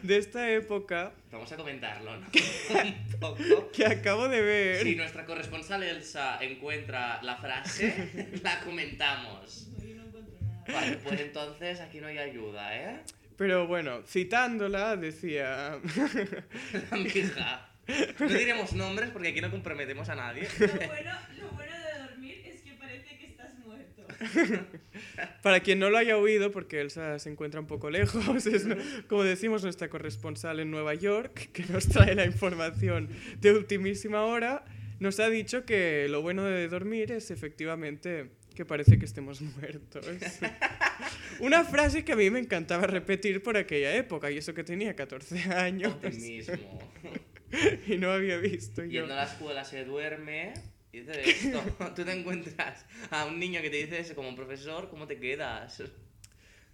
de 0.04 0.18
esta 0.18 0.52
época 0.52 1.14
Vamos 1.32 1.50
a 1.52 1.56
comentarlo, 1.56 2.18
¿no? 2.18 2.28
Un 2.84 3.20
poco. 3.20 3.72
que 3.72 3.86
acabo 3.86 4.28
de 4.28 4.42
ver. 4.42 4.84
Si 4.84 4.96
nuestra 4.96 5.26
corresponsal 5.26 5.82
Elsa 5.82 6.38
encuentra 6.42 7.22
la 7.24 7.38
frase, 7.38 8.30
la 8.44 8.60
comentamos. 8.62 9.70
No, 9.78 9.84
yo 9.86 9.96
no 9.96 10.06
encuentro 10.08 10.36
nada. 10.42 10.74
Vale, 10.74 10.98
pues 10.98 11.20
entonces 11.22 11.80
aquí 11.80 12.02
no 12.02 12.08
hay 12.08 12.18
ayuda, 12.18 12.76
¿eh? 12.76 13.00
Pero 13.38 13.66
bueno, 13.66 14.04
citándola, 14.06 14.98
decía... 14.98 15.80
Amiga. 16.92 17.70
No 18.20 18.28
diremos 18.28 18.74
nombres 18.74 19.10
porque 19.10 19.30
aquí 19.30 19.42
no 19.42 19.50
comprometemos 19.50 20.10
a 20.10 20.16
nadie. 20.16 20.48
Lo 20.60 20.68
bueno, 20.68 21.18
lo 21.40 21.50
bueno 21.50 21.76
de 21.76 22.04
dormir 22.04 22.42
es 22.46 22.62
que 22.62 22.74
parece 22.74 23.18
que 23.18 23.26
estás 23.26 23.58
muerto. 23.60 24.06
Para 25.44 25.62
quien 25.62 25.80
no 25.80 25.90
lo 25.90 25.98
haya 25.98 26.18
oído, 26.18 26.52
porque 26.52 26.82
Elsa 26.82 27.20
se 27.20 27.30
encuentra 27.30 27.60
un 27.60 27.68
poco 27.68 27.90
lejos, 27.90 28.46
es, 28.46 28.68
como 29.08 29.24
decimos, 29.24 29.64
nuestra 29.64 29.90
corresponsal 29.90 30.60
en 30.60 30.72
Nueva 30.72 30.94
York, 30.94 31.50
que 31.52 31.66
nos 31.66 31.88
trae 31.88 32.16
la 32.16 32.26
información 32.26 33.10
de 33.40 33.52
ultimísima 33.52 34.24
hora, 34.24 34.66
nos 35.00 35.20
ha 35.20 35.30
dicho 35.30 35.66
que 35.66 36.08
lo 36.10 36.22
bueno 36.22 36.44
de 36.46 36.68
dormir 36.68 37.12
es 37.12 37.32
efectivamente 37.32 38.30
que 38.56 38.66
parece 38.66 39.00
que 39.00 39.06
estemos 39.06 39.42
muertos. 39.42 40.06
Una 41.40 41.64
frase 41.64 42.04
que 42.04 42.12
a 42.12 42.16
mí 42.16 42.30
me 42.30 42.40
encantaba 42.40 42.86
repetir 42.86 43.42
por 43.42 43.58
aquella 43.58 43.96
época, 43.96 44.30
y 44.30 44.38
eso 44.38 44.54
que 44.54 44.64
tenía 44.64 44.96
14 44.96 45.54
años 45.54 45.94
Optimismo. 45.94 46.92
y 47.88 47.98
no 47.98 48.12
había 48.12 48.38
visto 48.38 48.84
yo. 48.84 49.02
Yendo 49.02 49.14
a 49.14 49.18
la 49.18 49.24
escuela 49.26 49.64
se 49.64 49.84
duerme. 49.86 50.54
Y 50.91 50.99
Dice 50.99 51.30
esto. 51.30 51.62
Tú 51.95 52.04
te 52.04 52.12
encuentras 52.12 52.86
a 53.10 53.25
un 53.25 53.39
niño 53.39 53.62
que 53.62 53.69
te 53.69 53.77
dice 53.77 53.99
eso 53.99 54.15
como 54.15 54.36
profesor, 54.36 54.89
¿cómo 54.89 55.08
te 55.08 55.19
quedas? 55.19 55.82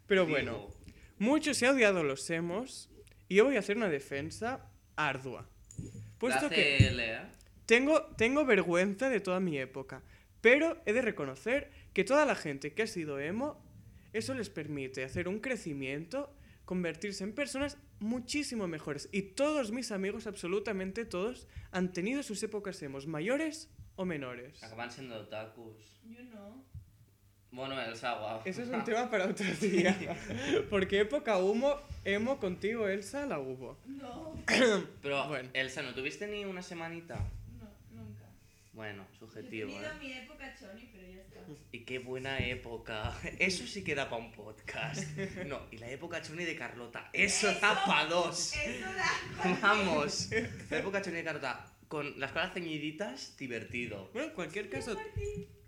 Pero 0.07 0.25
Digo, 0.25 0.33
bueno, 0.33 0.67
mucho 1.19 1.53
se 1.53 1.67
ha 1.67 1.71
odiado 1.71 2.03
los 2.03 2.29
hemos, 2.29 2.89
y 3.27 3.35
yo 3.35 3.45
voy 3.45 3.57
a 3.57 3.59
hacer 3.59 3.77
una 3.77 3.89
defensa 3.89 4.69
ardua. 4.95 5.47
Puesto 6.17 6.49
que... 6.49 6.77
¿eh? 6.79 7.21
Tengo, 7.65 8.01
tengo 8.15 8.45
vergüenza 8.45 9.09
de 9.09 9.19
toda 9.19 9.39
mi 9.39 9.59
época, 9.59 10.01
pero 10.41 10.81
he 10.85 10.93
de 10.93 11.01
reconocer 11.01 11.69
que 11.93 12.03
toda 12.03 12.25
la 12.25 12.35
gente 12.35 12.73
que 12.73 12.83
ha 12.83 12.87
sido 12.87 13.19
emo, 13.19 13.61
eso 14.13 14.33
les 14.33 14.49
permite 14.49 15.03
hacer 15.03 15.27
un 15.27 15.39
crecimiento, 15.39 16.33
convertirse 16.63 17.23
en 17.23 17.33
personas 17.33 17.77
muchísimo 17.99 18.67
mejores. 18.67 19.09
Y 19.11 19.23
todos 19.23 19.71
mis 19.71 19.91
amigos, 19.91 20.27
absolutamente 20.27 21.03
todos, 21.03 21.47
han 21.71 21.91
tenido 21.91 22.23
sus 22.23 22.41
épocas 22.41 22.81
emos, 22.81 23.05
mayores 23.05 23.69
o 23.97 24.05
menores. 24.05 24.63
Acaban 24.63 24.89
siendo 24.89 25.15
otakus. 25.17 25.99
Yo 26.05 26.23
no. 26.23 26.63
Bueno, 27.51 27.79
Elsa, 27.81 28.13
guau. 28.13 28.41
Ese 28.45 28.63
es 28.63 28.69
un 28.69 28.83
tema 28.85 29.09
para 29.09 29.25
otro 29.25 29.45
día. 29.61 29.95
Porque 30.69 30.99
época 31.01 31.37
humo, 31.37 31.75
emo 32.05 32.39
contigo, 32.39 32.87
Elsa, 32.87 33.25
la 33.25 33.39
hubo. 33.39 33.77
No. 33.85 34.33
Pero, 35.01 35.27
Bueno. 35.27 35.49
Elsa, 35.53 35.81
¿no 35.81 35.93
tuviste 35.93 36.27
ni 36.27 36.45
una 36.45 36.61
semanita? 36.61 37.15
No, 37.59 37.69
nunca. 38.01 38.25
Bueno, 38.73 39.05
He 39.13 39.17
subjetivo, 39.17 39.71
tenido 39.71 39.91
¿eh? 39.91 39.95
mi 39.99 40.13
época 40.13 40.55
choni, 40.59 40.89
pero 40.93 41.07
ya 41.07 41.21
está. 41.21 41.39
Y 41.71 41.79
qué 41.85 41.99
buena 41.99 42.37
época. 42.39 43.13
Eso 43.39 43.65
sí 43.65 43.83
que 43.83 43.95
da 43.95 44.09
para 44.09 44.21
un 44.21 44.31
podcast. 44.33 45.03
No, 45.47 45.61
y 45.71 45.77
la 45.77 45.89
época 45.89 46.21
choni 46.21 46.43
de 46.45 46.55
Carlota. 46.55 47.09
Eso 47.13 47.47
da 47.59 47.83
para 47.85 48.05
dos. 48.09 48.53
Eso 48.55 48.85
da. 48.93 49.57
Vamos. 49.61 50.29
La 50.69 50.77
época 50.79 51.01
choni 51.01 51.15
de 51.17 51.23
Carlota. 51.23 51.65
Con 51.87 52.19
las 52.19 52.31
caras 52.31 52.53
ceñiditas, 52.53 53.37
divertido. 53.37 54.09
Bueno, 54.13 54.29
en 54.29 54.33
cualquier 54.33 54.69
caso, 54.69 54.97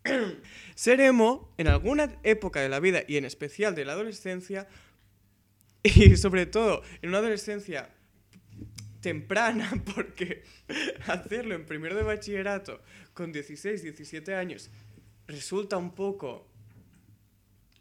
ser 0.75 1.01
emo 1.01 1.53
en 1.57 1.67
alguna 1.67 2.19
época 2.23 2.61
de 2.61 2.69
la 2.69 2.79
vida 2.79 3.03
y 3.07 3.17
en 3.17 3.25
especial 3.25 3.75
de 3.75 3.85
la 3.85 3.93
adolescencia 3.93 4.67
y 5.83 6.15
sobre 6.17 6.45
todo 6.45 6.83
en 7.01 7.09
una 7.09 7.19
adolescencia 7.19 7.89
temprana 9.01 9.81
porque 9.95 10.43
hacerlo 11.07 11.55
en 11.55 11.65
primero 11.65 11.95
de 11.95 12.03
bachillerato 12.03 12.81
con 13.13 13.31
16, 13.31 13.83
17 13.83 14.35
años 14.35 14.69
resulta 15.27 15.77
un 15.77 15.93
poco 15.95 16.47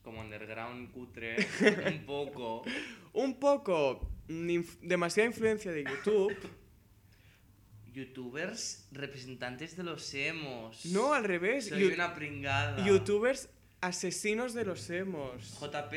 Como 0.02 0.20
underground 0.20 0.90
cutre. 0.92 1.36
Un 1.86 2.06
poco. 2.06 2.64
un 3.12 3.38
poco 3.38 4.08
demasiada 4.82 5.28
influencia 5.28 5.72
de 5.72 5.84
YouTube. 5.84 6.34
Youtubers 7.98 8.86
representantes 8.92 9.76
de 9.76 9.82
los 9.82 10.14
emos. 10.14 10.86
No, 10.86 11.14
al 11.14 11.24
revés. 11.24 11.68
Soy 11.68 11.84
una 11.84 12.14
pringada. 12.14 12.84
Youtubers 12.86 13.48
asesinos 13.80 14.54
de 14.54 14.64
los 14.64 14.88
emos. 14.90 15.58
JP. 15.60 15.94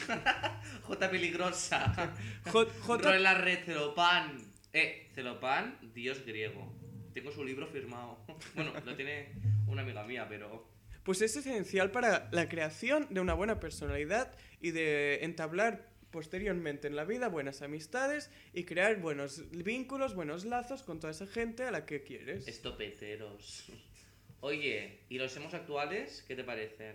J 0.82 1.10
peligrosa. 1.10 1.92
J- 2.50 2.66
J- 2.80 3.34
red, 3.34 3.64
Celopan. 3.64 4.38
Eh, 4.72 5.10
Celopan, 5.14 5.78
dios 5.94 6.24
griego. 6.24 6.72
Tengo 7.12 7.30
su 7.30 7.44
libro 7.44 7.66
firmado. 7.66 8.18
Bueno, 8.54 8.72
lo 8.84 8.96
tiene 8.96 9.32
una 9.66 9.82
amiga 9.82 10.02
mía, 10.04 10.26
pero. 10.28 10.66
Pues 11.02 11.20
es 11.20 11.36
esencial 11.36 11.90
para 11.90 12.28
la 12.32 12.48
creación 12.48 13.06
de 13.10 13.20
una 13.20 13.34
buena 13.34 13.60
personalidad 13.60 14.32
y 14.62 14.70
de 14.70 15.22
entablar 15.24 15.90
posteriormente 16.14 16.86
en 16.86 16.94
la 16.94 17.04
vida 17.04 17.28
buenas 17.28 17.60
amistades 17.60 18.30
y 18.52 18.62
crear 18.62 19.00
buenos 19.00 19.50
vínculos, 19.50 20.14
buenos 20.14 20.44
lazos 20.44 20.84
con 20.84 21.00
toda 21.00 21.10
esa 21.10 21.26
gente 21.26 21.64
a 21.64 21.72
la 21.72 21.86
que 21.86 22.04
quieres. 22.04 22.46
Estopeteros. 22.46 23.64
Oye, 24.40 25.00
¿y 25.08 25.18
los 25.18 25.36
emos 25.36 25.54
actuales 25.54 26.24
qué 26.28 26.36
te 26.36 26.44
parecen? 26.44 26.94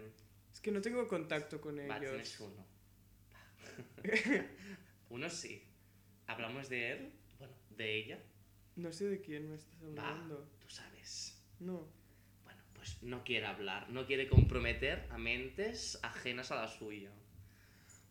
Es 0.53 0.61
que 0.61 0.71
no 0.71 0.79
tengo 0.79 1.05
contacto 1.05 1.59
con 1.59 1.77
Va, 1.77 1.99
tienes 1.99 2.39
ellos. 2.39 2.39
uno. 2.39 2.65
uno 5.09 5.29
sí. 5.29 5.63
¿Hablamos 6.27 6.69
de 6.69 6.91
él? 6.91 7.11
Bueno, 7.39 7.53
de 7.71 7.95
ella. 7.97 8.19
No 8.77 8.93
sé 8.93 9.03
de 9.09 9.19
quién 9.19 9.49
me 9.49 9.55
estás 9.55 9.81
Va, 9.97 10.11
hablando. 10.11 10.49
tú 10.61 10.69
sabes. 10.69 11.43
No. 11.59 11.89
Bueno, 12.45 12.61
pues 12.73 13.03
no 13.03 13.25
quiere 13.25 13.47
hablar, 13.47 13.89
no 13.89 14.05
quiere 14.05 14.29
comprometer 14.29 15.07
a 15.09 15.17
mentes 15.17 15.99
ajenas 16.03 16.51
a 16.51 16.55
la 16.55 16.69
suya. 16.69 17.11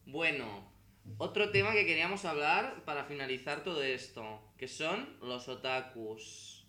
Bueno, 0.05 0.77
otro 1.17 1.51
tema 1.51 1.73
que 1.73 1.87
queríamos 1.87 2.25
hablar 2.25 2.85
para 2.85 3.05
finalizar 3.05 3.63
todo 3.65 3.83
esto, 3.83 4.53
que 4.59 4.69
son 4.69 5.17
los 5.23 5.49
otakus. 5.49 6.67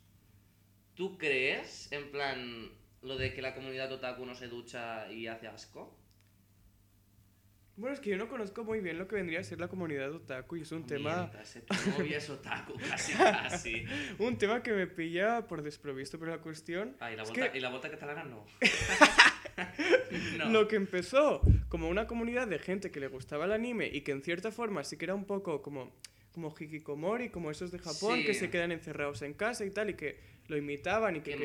¿Tú 0.95 1.17
crees, 1.17 1.91
en 1.91 2.11
plan, 2.11 2.69
lo 3.01 3.17
de 3.17 3.33
que 3.33 3.41
la 3.41 3.53
comunidad 3.55 3.91
otaku 3.91 4.25
no 4.25 4.35
se 4.35 4.47
ducha 4.47 5.11
y 5.11 5.27
hace 5.27 5.47
asco? 5.47 5.95
Bueno, 7.75 7.93
es 7.93 8.01
que 8.01 8.09
yo 8.09 8.17
no 8.17 8.27
conozco 8.27 8.65
muy 8.65 8.81
bien 8.81 8.97
lo 8.97 9.07
que 9.07 9.15
vendría 9.15 9.39
a 9.39 9.43
ser 9.43 9.61
la 9.61 9.69
comunidad 9.69 10.13
otaku 10.13 10.57
y 10.57 10.63
es 10.63 10.71
un 10.73 10.85
tema, 10.85 11.31
Mientras, 11.31 11.57
novia 11.97 12.17
es 12.17 12.29
otaku, 12.29 12.73
casi 12.89 13.13
casi. 13.13 13.85
un 14.17 14.37
tema 14.37 14.61
que 14.61 14.73
me 14.73 14.85
pilla 14.85 15.47
por 15.47 15.61
desprovisto, 15.61 16.19
pero 16.19 16.31
la 16.31 16.41
cuestión 16.41 16.97
Ah, 16.99 17.09
y 17.09 17.15
la 17.15 17.23
es 17.23 17.29
vuelta, 17.29 17.51
que 17.53 17.57
y 17.57 17.61
la 17.61 17.69
vuelta 17.69 17.89
catalana 17.89 18.25
no. 18.25 18.45
no. 20.37 20.49
Lo 20.49 20.67
que 20.67 20.75
empezó 20.75 21.41
como 21.69 21.87
una 21.89 22.07
comunidad 22.07 22.47
de 22.47 22.59
gente 22.59 22.91
que 22.91 22.99
le 22.99 23.07
gustaba 23.07 23.45
el 23.45 23.51
anime 23.51 23.89
y 23.91 24.01
que 24.01 24.11
en 24.11 24.21
cierta 24.21 24.51
forma 24.51 24.83
sí 24.83 24.97
que 24.97 25.05
era 25.05 25.15
un 25.15 25.25
poco 25.25 25.61
como, 25.61 25.91
como 26.31 26.53
hikikomori, 26.57 27.29
como 27.29 27.51
esos 27.51 27.71
de 27.71 27.79
Japón 27.79 28.19
Sí. 28.19 28.25
que 28.25 28.33
se 28.33 28.49
quedan 28.49 28.71
encerrados 28.71 29.21
en 29.21 29.33
casa 29.33 29.65
y 29.65 29.71
tal 29.71 29.89
y 29.89 29.93
que 29.95 30.19
lo 30.47 30.57
imitaban 30.57 31.15
y 31.15 31.21
que 31.21 31.37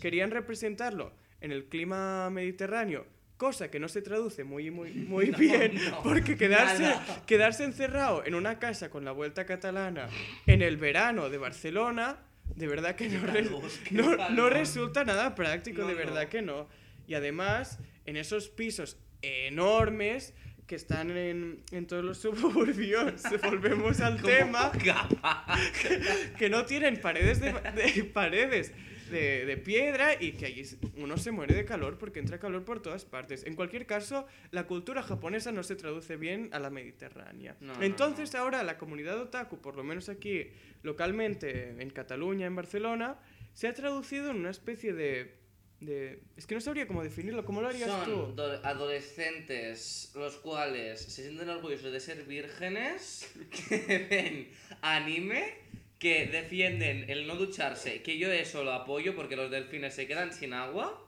querían 0.00 0.30
representarlo 0.30 1.12
en 1.40 1.52
el 1.52 1.64
clima 1.66 2.28
mediterráneo, 2.30 3.06
cosa 3.36 3.70
que 3.70 3.80
no 3.80 3.88
se 3.88 4.02
traduce 4.02 4.44
muy, 4.44 4.70
muy, 4.70 4.90
muy 4.92 5.26
No, 5.30 5.38
bien, 5.38 5.74
no, 5.90 6.02
porque 6.02 6.36
quedarse, 6.36 6.82
nada. 6.82 7.22
quedarse 7.26 7.64
encerrado 7.64 8.24
en 8.24 8.34
una 8.34 8.58
casa 8.58 8.90
con 8.90 9.04
la 9.04 9.12
vuelta 9.12 9.46
catalana 9.46 10.08
en 10.46 10.62
el 10.62 10.76
verano 10.76 11.28
de 11.30 11.38
Barcelona, 11.38 12.18
de 12.54 12.66
verdad 12.66 12.94
que 12.96 13.08
no, 13.08 13.22
calor, 13.22 14.30
no, 14.32 14.48
resulta 14.50 15.04
nada 15.04 15.34
práctico, 15.34 15.86
de 15.86 15.94
verdad 15.94 16.28
que 16.28 16.42
no. 16.42 16.68
Y 17.06 17.14
además, 17.14 17.78
en 18.06 18.16
esos 18.16 18.48
pisos 18.48 18.96
enormes 19.22 20.34
que 20.66 20.76
están 20.76 21.10
en, 21.10 21.62
en 21.72 21.86
todos 21.86 22.04
los 22.04 22.18
suburbios, 22.22 23.22
volvemos 23.42 24.00
al 24.00 24.20
¿Cómo 24.20 24.26
tema, 24.32 24.72
que 26.38 26.48
no 26.48 26.64
tienen 26.64 27.00
paredes 27.00 27.40
de, 27.40 27.52
de- 27.52 28.04
paredes 28.04 28.72
de, 29.10 29.44
de 29.44 29.56
piedra 29.58 30.14
y 30.18 30.32
que 30.32 30.46
allí 30.46 30.62
uno 30.96 31.18
se 31.18 31.32
muere 31.32 31.54
de 31.54 31.66
calor 31.66 31.98
porque 31.98 32.18
entra 32.20 32.38
calor 32.38 32.64
por 32.64 32.80
todas 32.80 33.04
partes. 33.04 33.44
En 33.44 33.54
cualquier 33.54 33.84
caso, 33.84 34.26
la 34.50 34.66
cultura 34.66 35.02
japonesa 35.02 35.52
no 35.52 35.62
se 35.62 35.76
traduce 35.76 36.16
bien 36.16 36.48
a 36.52 36.58
la 36.58 36.70
mediterránea. 36.70 37.56
No, 37.60 37.74
no, 37.74 37.82
Entonces 37.82 38.34
ahora 38.34 38.62
la 38.62 38.78
comunidad 38.78 39.20
otaku, 39.20 39.60
por 39.60 39.76
lo 39.76 39.84
menos 39.84 40.08
aquí 40.08 40.48
localmente 40.82 41.76
en 41.82 41.90
Cataluña, 41.90 42.46
en 42.46 42.56
Barcelona, 42.56 43.18
se 43.52 43.68
ha 43.68 43.74
traducido 43.74 44.30
en 44.30 44.36
una 44.38 44.50
especie 44.50 44.94
de... 44.94 45.41
de 45.84 46.22
es 46.36 46.46
que 46.46 46.54
no 46.54 46.60
sabría 46.60 46.86
cómo 46.86 47.02
definirlo, 47.02 47.44
¿cómo 47.44 47.60
lo 47.60 47.68
harías 47.68 47.88
Son 47.90 48.34
tú? 48.34 48.42
adolescentes 48.62 50.12
los 50.14 50.36
cuales 50.36 51.00
se 51.00 51.22
sienten 51.22 51.48
orgullosos 51.48 51.92
de 51.92 52.00
ser 52.00 52.24
vírgenes, 52.24 53.30
que 53.50 53.98
ven 54.10 54.48
anime, 54.80 55.54
que 55.98 56.26
defienden 56.26 57.08
el 57.10 57.26
no 57.26 57.36
ducharse, 57.36 58.02
que 58.02 58.18
yo 58.18 58.30
eso 58.32 58.64
lo 58.64 58.72
apoyo 58.72 59.14
porque 59.14 59.36
los 59.36 59.50
delfines 59.50 59.94
se 59.94 60.06
quedan 60.06 60.32
sin 60.32 60.52
agua. 60.52 61.06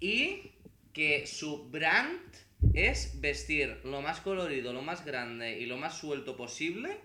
y 0.00 0.52
que 0.92 1.26
su 1.26 1.68
brand 1.70 2.20
es 2.72 3.20
vestir 3.20 3.80
lo 3.84 4.00
más 4.00 4.20
colorido, 4.20 4.72
lo 4.72 4.82
más 4.82 5.04
grande 5.04 5.58
y 5.58 5.66
lo 5.66 5.76
más 5.76 5.98
suelto 5.98 6.36
posible 6.36 6.98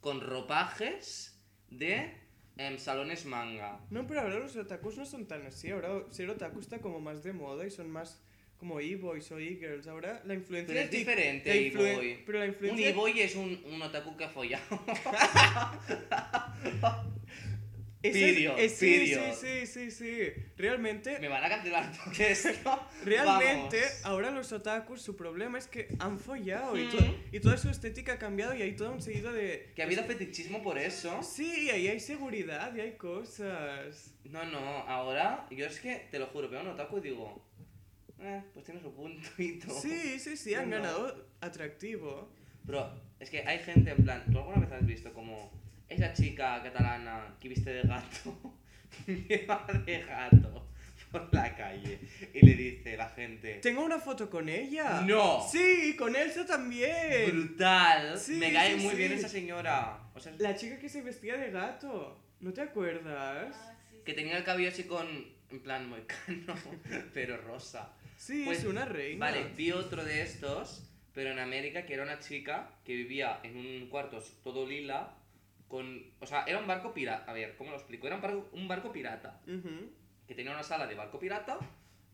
con 0.00 0.20
ropajes 0.20 1.40
de 1.70 2.12
em, 2.56 2.78
salones 2.78 3.24
manga. 3.26 3.80
No, 3.90 4.06
pero 4.06 4.20
ahora 4.20 4.38
los 4.38 4.56
otakus 4.56 4.96
no 4.96 5.06
son 5.06 5.26
tan 5.26 5.46
así. 5.46 5.70
Ahora 5.70 6.02
ser 6.10 6.30
otaku 6.30 6.60
está 6.60 6.80
como 6.80 7.00
más 7.00 7.22
de 7.22 7.32
moda 7.32 7.66
y 7.66 7.70
son 7.70 7.90
más 7.90 8.22
como 8.58 8.80
e-boys 8.80 9.30
o 9.32 9.38
e-girls. 9.38 9.86
Ahora 9.86 10.22
la 10.24 10.34
influencia... 10.34 10.74
Pero 10.74 10.84
es 10.84 10.90
de 10.90 10.98
diferente, 10.98 11.48
la 11.48 11.56
e-boy. 11.56 12.22
Pero 12.24 12.38
la 12.38 12.44
Un 12.44 12.50
influencia... 12.50 12.88
e-boy 12.88 13.20
es 13.20 13.36
un, 13.36 13.62
un 13.66 13.82
otaku 13.82 14.16
que 14.16 14.24
ha 14.24 14.30
follado. 14.30 14.64
Ese 18.02 18.28
es- 18.28 18.34
Period, 18.34 18.58
eh, 18.58 18.68
sí, 18.68 19.06
sí, 19.06 19.20
sí, 19.40 19.66
sí, 19.66 19.90
sí. 19.90 20.32
Realmente... 20.56 21.18
Me 21.18 21.28
van 21.28 21.42
a 21.42 21.48
cancelar 21.48 21.90
todo 21.92 22.12
esto. 22.18 22.88
Realmente, 23.04 23.80
ahora 24.04 24.30
los 24.30 24.52
otakus, 24.52 25.00
su 25.02 25.16
problema 25.16 25.58
es 25.58 25.66
que 25.66 25.88
han 25.98 26.18
follado 26.18 26.78
y, 26.78 26.88
to- 26.88 27.16
y 27.32 27.40
toda 27.40 27.56
su 27.56 27.68
estética 27.70 28.12
ha 28.14 28.18
cambiado 28.18 28.54
y 28.54 28.62
hay 28.62 28.76
todo 28.76 28.92
un 28.92 29.02
seguido 29.02 29.32
de... 29.32 29.72
Que 29.74 29.82
ha 29.82 29.86
habido 29.86 30.04
fetichismo 30.04 30.62
por 30.62 30.78
eso. 30.78 31.20
Sí, 31.22 31.70
ahí 31.70 31.88
hay 31.88 31.98
seguridad 32.00 32.74
y 32.76 32.80
hay 32.80 32.92
cosas. 32.96 34.12
No, 34.24 34.44
no, 34.44 34.58
ahora 34.58 35.46
yo 35.50 35.66
es 35.66 35.80
que 35.80 36.06
te 36.10 36.18
lo 36.18 36.26
juro, 36.26 36.48
veo 36.48 36.60
un 36.60 36.68
otaku 36.68 36.98
y 36.98 37.00
digo, 37.00 37.44
eh, 38.20 38.42
pues 38.52 38.64
tiene 38.64 38.80
su 38.80 38.94
puntito. 38.94 39.70
Sí, 39.80 40.18
sí, 40.20 40.36
sí, 40.36 40.54
han 40.54 40.70
ganado 40.70 41.26
atractivo. 41.40 42.30
Pero 42.66 42.90
es 43.20 43.30
que 43.30 43.40
hay 43.42 43.58
gente 43.60 43.90
en 43.90 44.02
plan, 44.04 44.24
¿tú 44.30 44.38
alguna 44.38 44.58
vez 44.58 44.72
has 44.72 44.86
visto 44.86 45.12
como 45.12 45.50
esa 45.88 46.12
chica 46.12 46.62
catalana 46.62 47.34
que 47.40 47.48
viste 47.48 47.70
de 47.72 47.82
gato, 47.82 48.54
lleva 49.06 49.66
de 49.84 50.02
gato 50.02 50.68
por 51.12 51.32
la 51.32 51.54
calle 51.54 52.00
y 52.34 52.44
le 52.44 52.54
dice 52.54 52.96
la 52.96 53.08
gente, 53.10 53.54
Tengo 53.62 53.84
una 53.84 53.98
foto 53.98 54.28
con 54.28 54.48
ella. 54.48 55.02
No. 55.02 55.46
Sí, 55.50 55.94
con 55.96 56.16
Elsa 56.16 56.44
también. 56.46 57.30
brutal, 57.30 58.18
Sí, 58.18 58.32
me 58.34 58.52
cae 58.52 58.76
sí, 58.76 58.82
muy 58.82 58.90
sí. 58.92 58.96
bien 58.96 59.12
esa 59.12 59.28
señora. 59.28 59.98
O 60.14 60.20
sea, 60.20 60.32
La 60.38 60.56
chica 60.56 60.78
que 60.78 60.88
se 60.88 61.02
vestía 61.02 61.36
de 61.36 61.50
gato. 61.50 62.18
¿No 62.40 62.52
te 62.52 62.60
acuerdas? 62.62 63.54
Ah, 63.56 63.72
sí, 63.90 63.96
sí. 63.96 64.02
que 64.04 64.12
tenía 64.14 64.36
el 64.36 64.44
cabello 64.44 64.68
así 64.68 64.84
con, 64.84 65.06
en 65.50 65.60
plan 65.60 65.88
moicano, 65.88 66.54
pero 67.14 67.36
rosa. 67.38 67.92
Sí, 68.18 68.42
Pues, 68.44 68.58
es 68.60 68.64
una 68.64 68.84
reina. 68.84 69.24
Vale, 69.26 69.44
vi 69.56 69.72
otro 69.72 70.04
de 70.04 70.22
estos, 70.22 70.82
pero 71.14 71.30
en 71.30 71.38
América, 71.38 71.86
que 71.86 71.94
era 71.94 72.02
una 72.02 72.18
chica 72.18 72.70
que 72.84 72.94
vivía 72.94 73.40
en 73.42 73.56
un 73.56 73.88
cuarto 73.88 74.22
todo 74.42 74.66
lila, 74.66 75.14
con... 75.68 76.12
O 76.20 76.26
sea, 76.26 76.44
era 76.46 76.58
un 76.58 76.66
barco 76.66 76.92
pirata. 76.94 77.30
A 77.30 77.34
ver, 77.34 77.56
¿cómo 77.56 77.70
lo 77.70 77.76
explico? 77.76 78.06
Era 78.06 78.16
un 78.16 78.22
barco, 78.22 78.48
un 78.52 78.68
barco 78.68 78.92
pirata, 78.92 79.40
que 80.26 80.34
tenía 80.34 80.52
una 80.52 80.62
sala 80.62 80.86
de 80.86 80.94
barco 80.94 81.18
pirata 81.18 81.58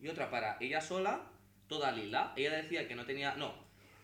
y 0.01 0.07
otra 0.07 0.29
para 0.29 0.57
ella 0.59 0.81
sola, 0.81 1.21
toda 1.67 1.91
lila. 1.91 2.33
Ella 2.35 2.51
decía 2.55 2.87
que 2.87 2.95
no 2.95 3.05
tenía... 3.05 3.35
No, 3.35 3.53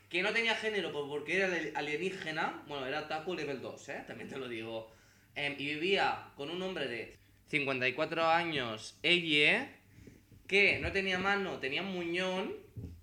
que 0.09 0.23
no 0.23 0.31
tenía 0.31 0.55
género 0.55 0.91
porque 0.91 1.35
era 1.37 1.47
ali- 1.47 1.71
alienígena. 1.75 2.63
Bueno, 2.67 2.85
era 2.85 3.07
taco 3.07 3.35
level 3.35 3.61
2, 3.61 3.89
¿eh? 3.89 4.03
También 4.07 4.29
te 4.29 4.37
lo 4.37 4.47
digo. 4.47 4.91
Em, 5.35 5.53
y 5.57 5.65
vivía 5.75 6.31
con 6.35 6.49
un 6.49 6.61
hombre 6.61 6.87
de 6.87 7.17
54 7.47 8.27
años, 8.27 8.97
ella, 9.03 9.69
que 10.47 10.79
no 10.79 10.91
tenía 10.91 11.19
mano, 11.19 11.59
tenía 11.59 11.83
muñón, 11.83 12.55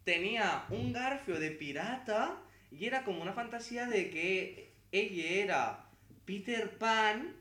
tenía 0.04 0.64
un 0.70 0.92
garfio 0.92 1.38
de 1.38 1.50
pirata 1.52 2.36
y 2.72 2.86
era 2.86 3.04
como 3.04 3.22
una 3.22 3.32
fantasía 3.32 3.86
de 3.86 4.10
que 4.10 4.72
ella 4.92 5.24
era 5.44 5.85
Peter 6.26 6.76
Pan 6.76 7.34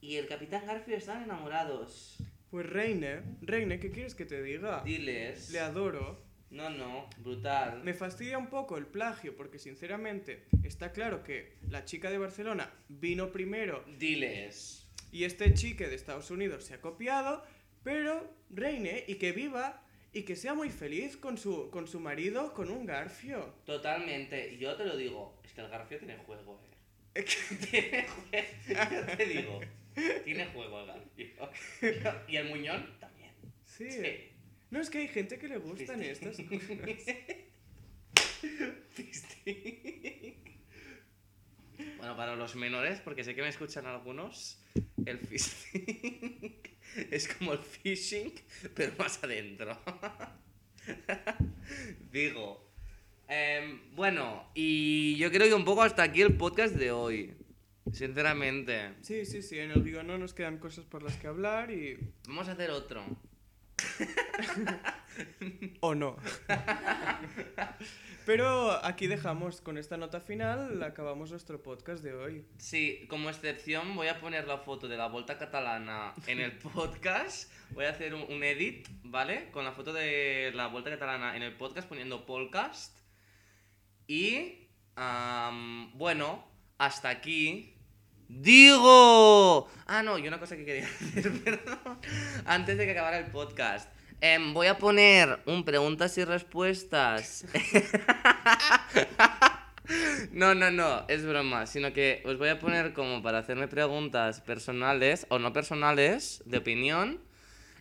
y 0.00 0.16
el 0.16 0.26
Capitán 0.26 0.66
Garfio 0.66 0.96
estaban 0.96 1.24
enamorados. 1.24 2.16
Pues 2.50 2.64
Reine, 2.66 3.20
Reine, 3.42 3.78
¿qué 3.78 3.90
quieres 3.90 4.14
que 4.14 4.24
te 4.24 4.42
diga? 4.42 4.82
Diles. 4.82 5.50
Le 5.50 5.60
adoro. 5.60 6.26
No, 6.50 6.70
no, 6.70 7.10
brutal. 7.18 7.84
Me 7.84 7.92
fastidia 7.92 8.38
un 8.38 8.46
poco 8.48 8.78
el 8.78 8.86
plagio 8.86 9.36
porque 9.36 9.58
sinceramente 9.58 10.46
está 10.64 10.92
claro 10.92 11.22
que 11.22 11.58
la 11.68 11.84
chica 11.84 12.10
de 12.10 12.16
Barcelona 12.16 12.72
vino 12.88 13.30
primero 13.30 13.84
Diles. 13.98 14.88
y 15.12 15.24
este 15.24 15.52
chique 15.52 15.88
de 15.88 15.94
Estados 15.94 16.30
Unidos 16.30 16.64
se 16.64 16.72
ha 16.72 16.80
copiado, 16.80 17.44
pero 17.82 18.32
reine 18.48 19.04
y 19.06 19.16
que 19.16 19.32
viva 19.32 19.82
y 20.14 20.22
que 20.22 20.36
sea 20.36 20.54
muy 20.54 20.70
feliz 20.70 21.18
con 21.18 21.36
su, 21.36 21.68
con 21.70 21.86
su 21.86 22.00
marido 22.00 22.54
con 22.54 22.70
un 22.70 22.86
garfio. 22.86 23.54
Totalmente. 23.66 24.56
Yo 24.56 24.74
te 24.76 24.86
lo 24.86 24.96
digo, 24.96 25.38
es 25.44 25.52
que 25.52 25.60
el 25.60 25.68
Garfio 25.68 25.98
tiene 25.98 26.16
juego, 26.16 26.62
eh. 26.64 26.77
tiene 27.70 28.06
juego. 28.06 28.46
Yo 28.68 29.16
te 29.16 29.26
digo, 29.26 29.60
tiene 30.24 30.46
juego. 30.46 30.86
Y 32.28 32.36
el 32.36 32.48
Muñón 32.48 32.98
también. 33.00 33.32
Sí. 33.64 33.90
Sí. 33.90 34.30
No, 34.70 34.80
es 34.80 34.90
que 34.90 34.98
hay 34.98 35.08
gente 35.08 35.38
que 35.38 35.48
le 35.48 35.58
gustan 35.58 36.02
estas 36.02 36.36
cosas. 36.48 37.16
Fisting. 38.90 40.44
Bueno, 41.96 42.16
para 42.16 42.36
los 42.36 42.54
menores, 42.56 43.00
porque 43.00 43.24
sé 43.24 43.34
que 43.34 43.42
me 43.42 43.48
escuchan 43.48 43.86
algunos, 43.86 44.62
el 45.06 45.18
fisting 45.18 46.60
es 47.10 47.28
como 47.28 47.52
el 47.54 47.60
fishing, 47.60 48.32
pero 48.74 48.92
más 48.98 49.22
adentro. 49.22 49.80
Digo. 52.12 52.67
Em, 53.28 53.94
bueno, 53.94 54.50
y 54.54 55.16
yo 55.16 55.30
creo 55.30 55.46
que 55.46 55.54
un 55.54 55.66
poco 55.66 55.82
hasta 55.82 56.02
aquí 56.02 56.22
el 56.22 56.36
podcast 56.36 56.74
de 56.74 56.90
hoy. 56.90 57.34
Sinceramente. 57.92 58.94
Sí, 59.02 59.24
sí, 59.26 59.42
sí, 59.42 59.58
en 59.58 59.70
el 59.70 59.82
guion 59.82 60.06
no 60.06 60.18
nos 60.18 60.34
quedan 60.34 60.58
cosas 60.58 60.84
por 60.84 61.02
las 61.02 61.16
que 61.16 61.26
hablar 61.26 61.70
y... 61.70 61.98
Vamos 62.26 62.48
a 62.48 62.52
hacer 62.52 62.70
otro. 62.70 63.04
O 65.80 65.94
no. 65.96 66.16
Pero 68.24 68.84
aquí 68.84 69.06
dejamos, 69.08 69.60
con 69.60 69.78
esta 69.78 69.96
nota 69.96 70.20
final, 70.20 70.82
acabamos 70.82 71.30
nuestro 71.30 71.62
podcast 71.62 72.04
de 72.04 72.14
hoy. 72.14 72.44
Sí, 72.58 73.06
como 73.08 73.28
excepción 73.28 73.96
voy 73.96 74.08
a 74.08 74.20
poner 74.20 74.46
la 74.46 74.58
foto 74.58 74.86
de 74.86 74.96
la 74.96 75.08
Volta 75.08 75.38
Catalana 75.38 76.14
en 76.26 76.40
el 76.40 76.52
podcast. 76.52 77.50
Voy 77.70 77.86
a 77.86 77.90
hacer 77.90 78.14
un, 78.14 78.22
un 78.30 78.44
edit, 78.44 78.86
¿vale? 79.02 79.50
Con 79.50 79.64
la 79.64 79.72
foto 79.72 79.92
de 79.92 80.52
la 80.54 80.68
Vuelta 80.68 80.90
Catalana 80.90 81.36
en 81.36 81.42
el 81.42 81.56
podcast 81.56 81.88
poniendo 81.88 82.26
podcast. 82.26 82.97
Y, 84.08 84.68
bueno, 85.94 86.44
hasta 86.78 87.10
aquí. 87.10 87.74
Digo... 88.26 89.68
Ah, 89.86 90.02
no, 90.02 90.18
y 90.18 90.26
una 90.26 90.40
cosa 90.40 90.56
que 90.56 90.64
quería 90.64 90.88
decir, 91.00 91.44
perdón. 91.44 91.78
Antes 92.46 92.78
de 92.78 92.86
que 92.86 92.92
acabara 92.92 93.18
el 93.18 93.26
podcast. 93.26 93.90
Em, 94.20 94.52
voy 94.54 94.66
a 94.66 94.78
poner 94.78 95.40
un 95.46 95.64
preguntas 95.64 96.16
y 96.18 96.24
respuestas. 96.24 97.44
No, 100.32 100.54
no, 100.54 100.70
no, 100.70 101.06
es 101.08 101.24
broma, 101.24 101.64
sino 101.64 101.94
que 101.94 102.22
os 102.26 102.36
voy 102.36 102.50
a 102.50 102.58
poner 102.58 102.92
como 102.92 103.22
para 103.22 103.38
hacerme 103.38 103.68
preguntas 103.68 104.42
personales 104.42 105.26
o 105.30 105.38
no 105.38 105.54
personales 105.54 106.42
de 106.44 106.58
opinión 106.58 107.22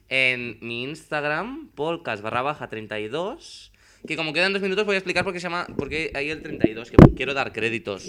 en 0.07 0.57
mi 0.61 0.83
Instagram, 0.83 1.67
podcast 1.75 2.23
barra 2.23 2.43
baja 2.43 2.69
32, 2.69 3.73
que 4.05 4.15
como 4.15 4.33
quedan 4.33 4.53
dos 4.53 4.61
minutos 4.61 4.85
voy 4.85 4.95
a 4.95 4.97
explicar 4.99 5.23
por 5.23 5.33
qué 5.33 5.39
se 5.39 5.45
llama, 5.45 5.65
por 5.77 5.89
qué 5.89 6.11
hay 6.13 6.29
el 6.29 6.41
32, 6.41 6.91
que 6.91 6.97
quiero 7.15 7.33
dar 7.33 7.53
créditos. 7.53 8.05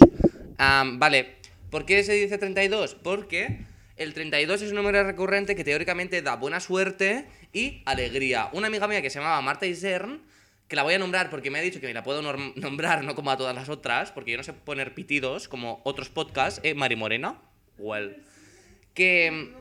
Vale, 0.57 1.35
¿por 1.69 1.85
qué 1.85 2.03
se 2.03 2.13
dice 2.13 2.37
32? 2.37 2.95
Porque 2.95 3.59
el 3.97 4.13
32 4.13 4.61
es 4.61 4.69
un 4.69 4.75
número 4.75 5.03
recurrente 5.03 5.55
que 5.55 5.63
teóricamente 5.63 6.21
da 6.21 6.35
buena 6.35 6.59
suerte 6.59 7.25
y 7.53 7.81
alegría. 7.85 8.49
Una 8.53 8.67
amiga 8.67 8.87
mía 8.87 9.01
que 9.01 9.09
se 9.09 9.19
llamaba 9.19 9.41
Marta 9.41 9.65
Isern, 9.65 10.21
que 10.67 10.75
la 10.75 10.83
voy 10.83 10.93
a 10.93 10.99
nombrar 10.99 11.29
porque 11.29 11.49
me 11.49 11.59
ha 11.59 11.61
dicho 11.61 11.81
que 11.81 11.87
me 11.87 11.93
la 11.93 12.03
puedo 12.03 12.21
nombrar, 12.21 13.03
no 13.03 13.15
como 13.15 13.31
a 13.31 13.37
todas 13.37 13.55
las 13.55 13.69
otras, 13.69 14.11
porque 14.11 14.31
yo 14.31 14.37
no 14.37 14.43
sé 14.43 14.53
poner 14.53 14.93
pitidos 14.93 15.47
como 15.47 15.81
otros 15.83 16.09
podcasts, 16.09 16.61
¿eh? 16.63 16.75
Mari 16.75 16.95
Morena, 16.95 17.41
well. 17.77 18.23
Que 18.93 19.51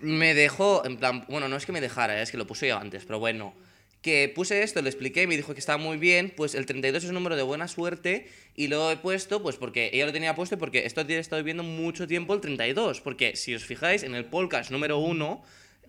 me 0.00 0.34
dejó, 0.34 0.84
en 0.84 0.96
plan, 0.96 1.24
bueno, 1.28 1.48
no 1.48 1.56
es 1.56 1.64
que 1.64 1.72
me 1.72 1.80
dejara, 1.80 2.20
es 2.20 2.30
que 2.30 2.36
lo 2.36 2.46
puse 2.46 2.68
yo 2.68 2.76
antes, 2.76 3.04
pero 3.04 3.20
bueno. 3.20 3.54
Que 4.02 4.30
puse 4.34 4.62
esto, 4.64 4.82
le 4.82 4.88
expliqué, 4.88 5.26
me 5.28 5.36
dijo 5.36 5.54
que 5.54 5.60
estaba 5.60 5.78
muy 5.78 5.96
bien, 5.96 6.32
pues 6.36 6.56
el 6.56 6.66
32 6.66 7.04
es 7.04 7.08
un 7.08 7.14
número 7.14 7.36
de 7.36 7.42
buena 7.42 7.68
suerte 7.68 8.26
y 8.56 8.66
lo 8.66 8.90
he 8.90 8.96
puesto, 8.96 9.42
pues 9.42 9.56
porque 9.56 9.90
ella 9.92 10.06
lo 10.06 10.12
tenía 10.12 10.34
puesto 10.34 10.58
porque 10.58 10.80
días 10.80 11.08
he 11.08 11.18
estado 11.18 11.40
viviendo 11.40 11.62
mucho 11.62 12.08
tiempo 12.08 12.34
el 12.34 12.40
32, 12.40 13.00
porque 13.00 13.36
si 13.36 13.54
os 13.54 13.64
fijáis 13.64 14.02
en 14.02 14.16
el 14.16 14.24
podcast 14.24 14.72
número 14.72 14.98
1 14.98 15.42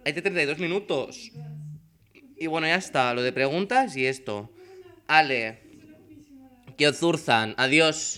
hay 0.05 0.13
de 0.13 0.21
32 0.21 0.59
minutos. 0.59 1.31
Y 2.37 2.47
bueno, 2.47 2.67
ya 2.67 2.75
está, 2.75 3.13
lo 3.13 3.23
de 3.23 3.31
preguntas 3.31 3.95
y 3.97 4.05
esto. 4.05 4.51
Ale, 5.07 5.59
que 6.77 6.87
os 6.87 6.97
zurzan, 6.97 7.55
adiós. 7.57 8.11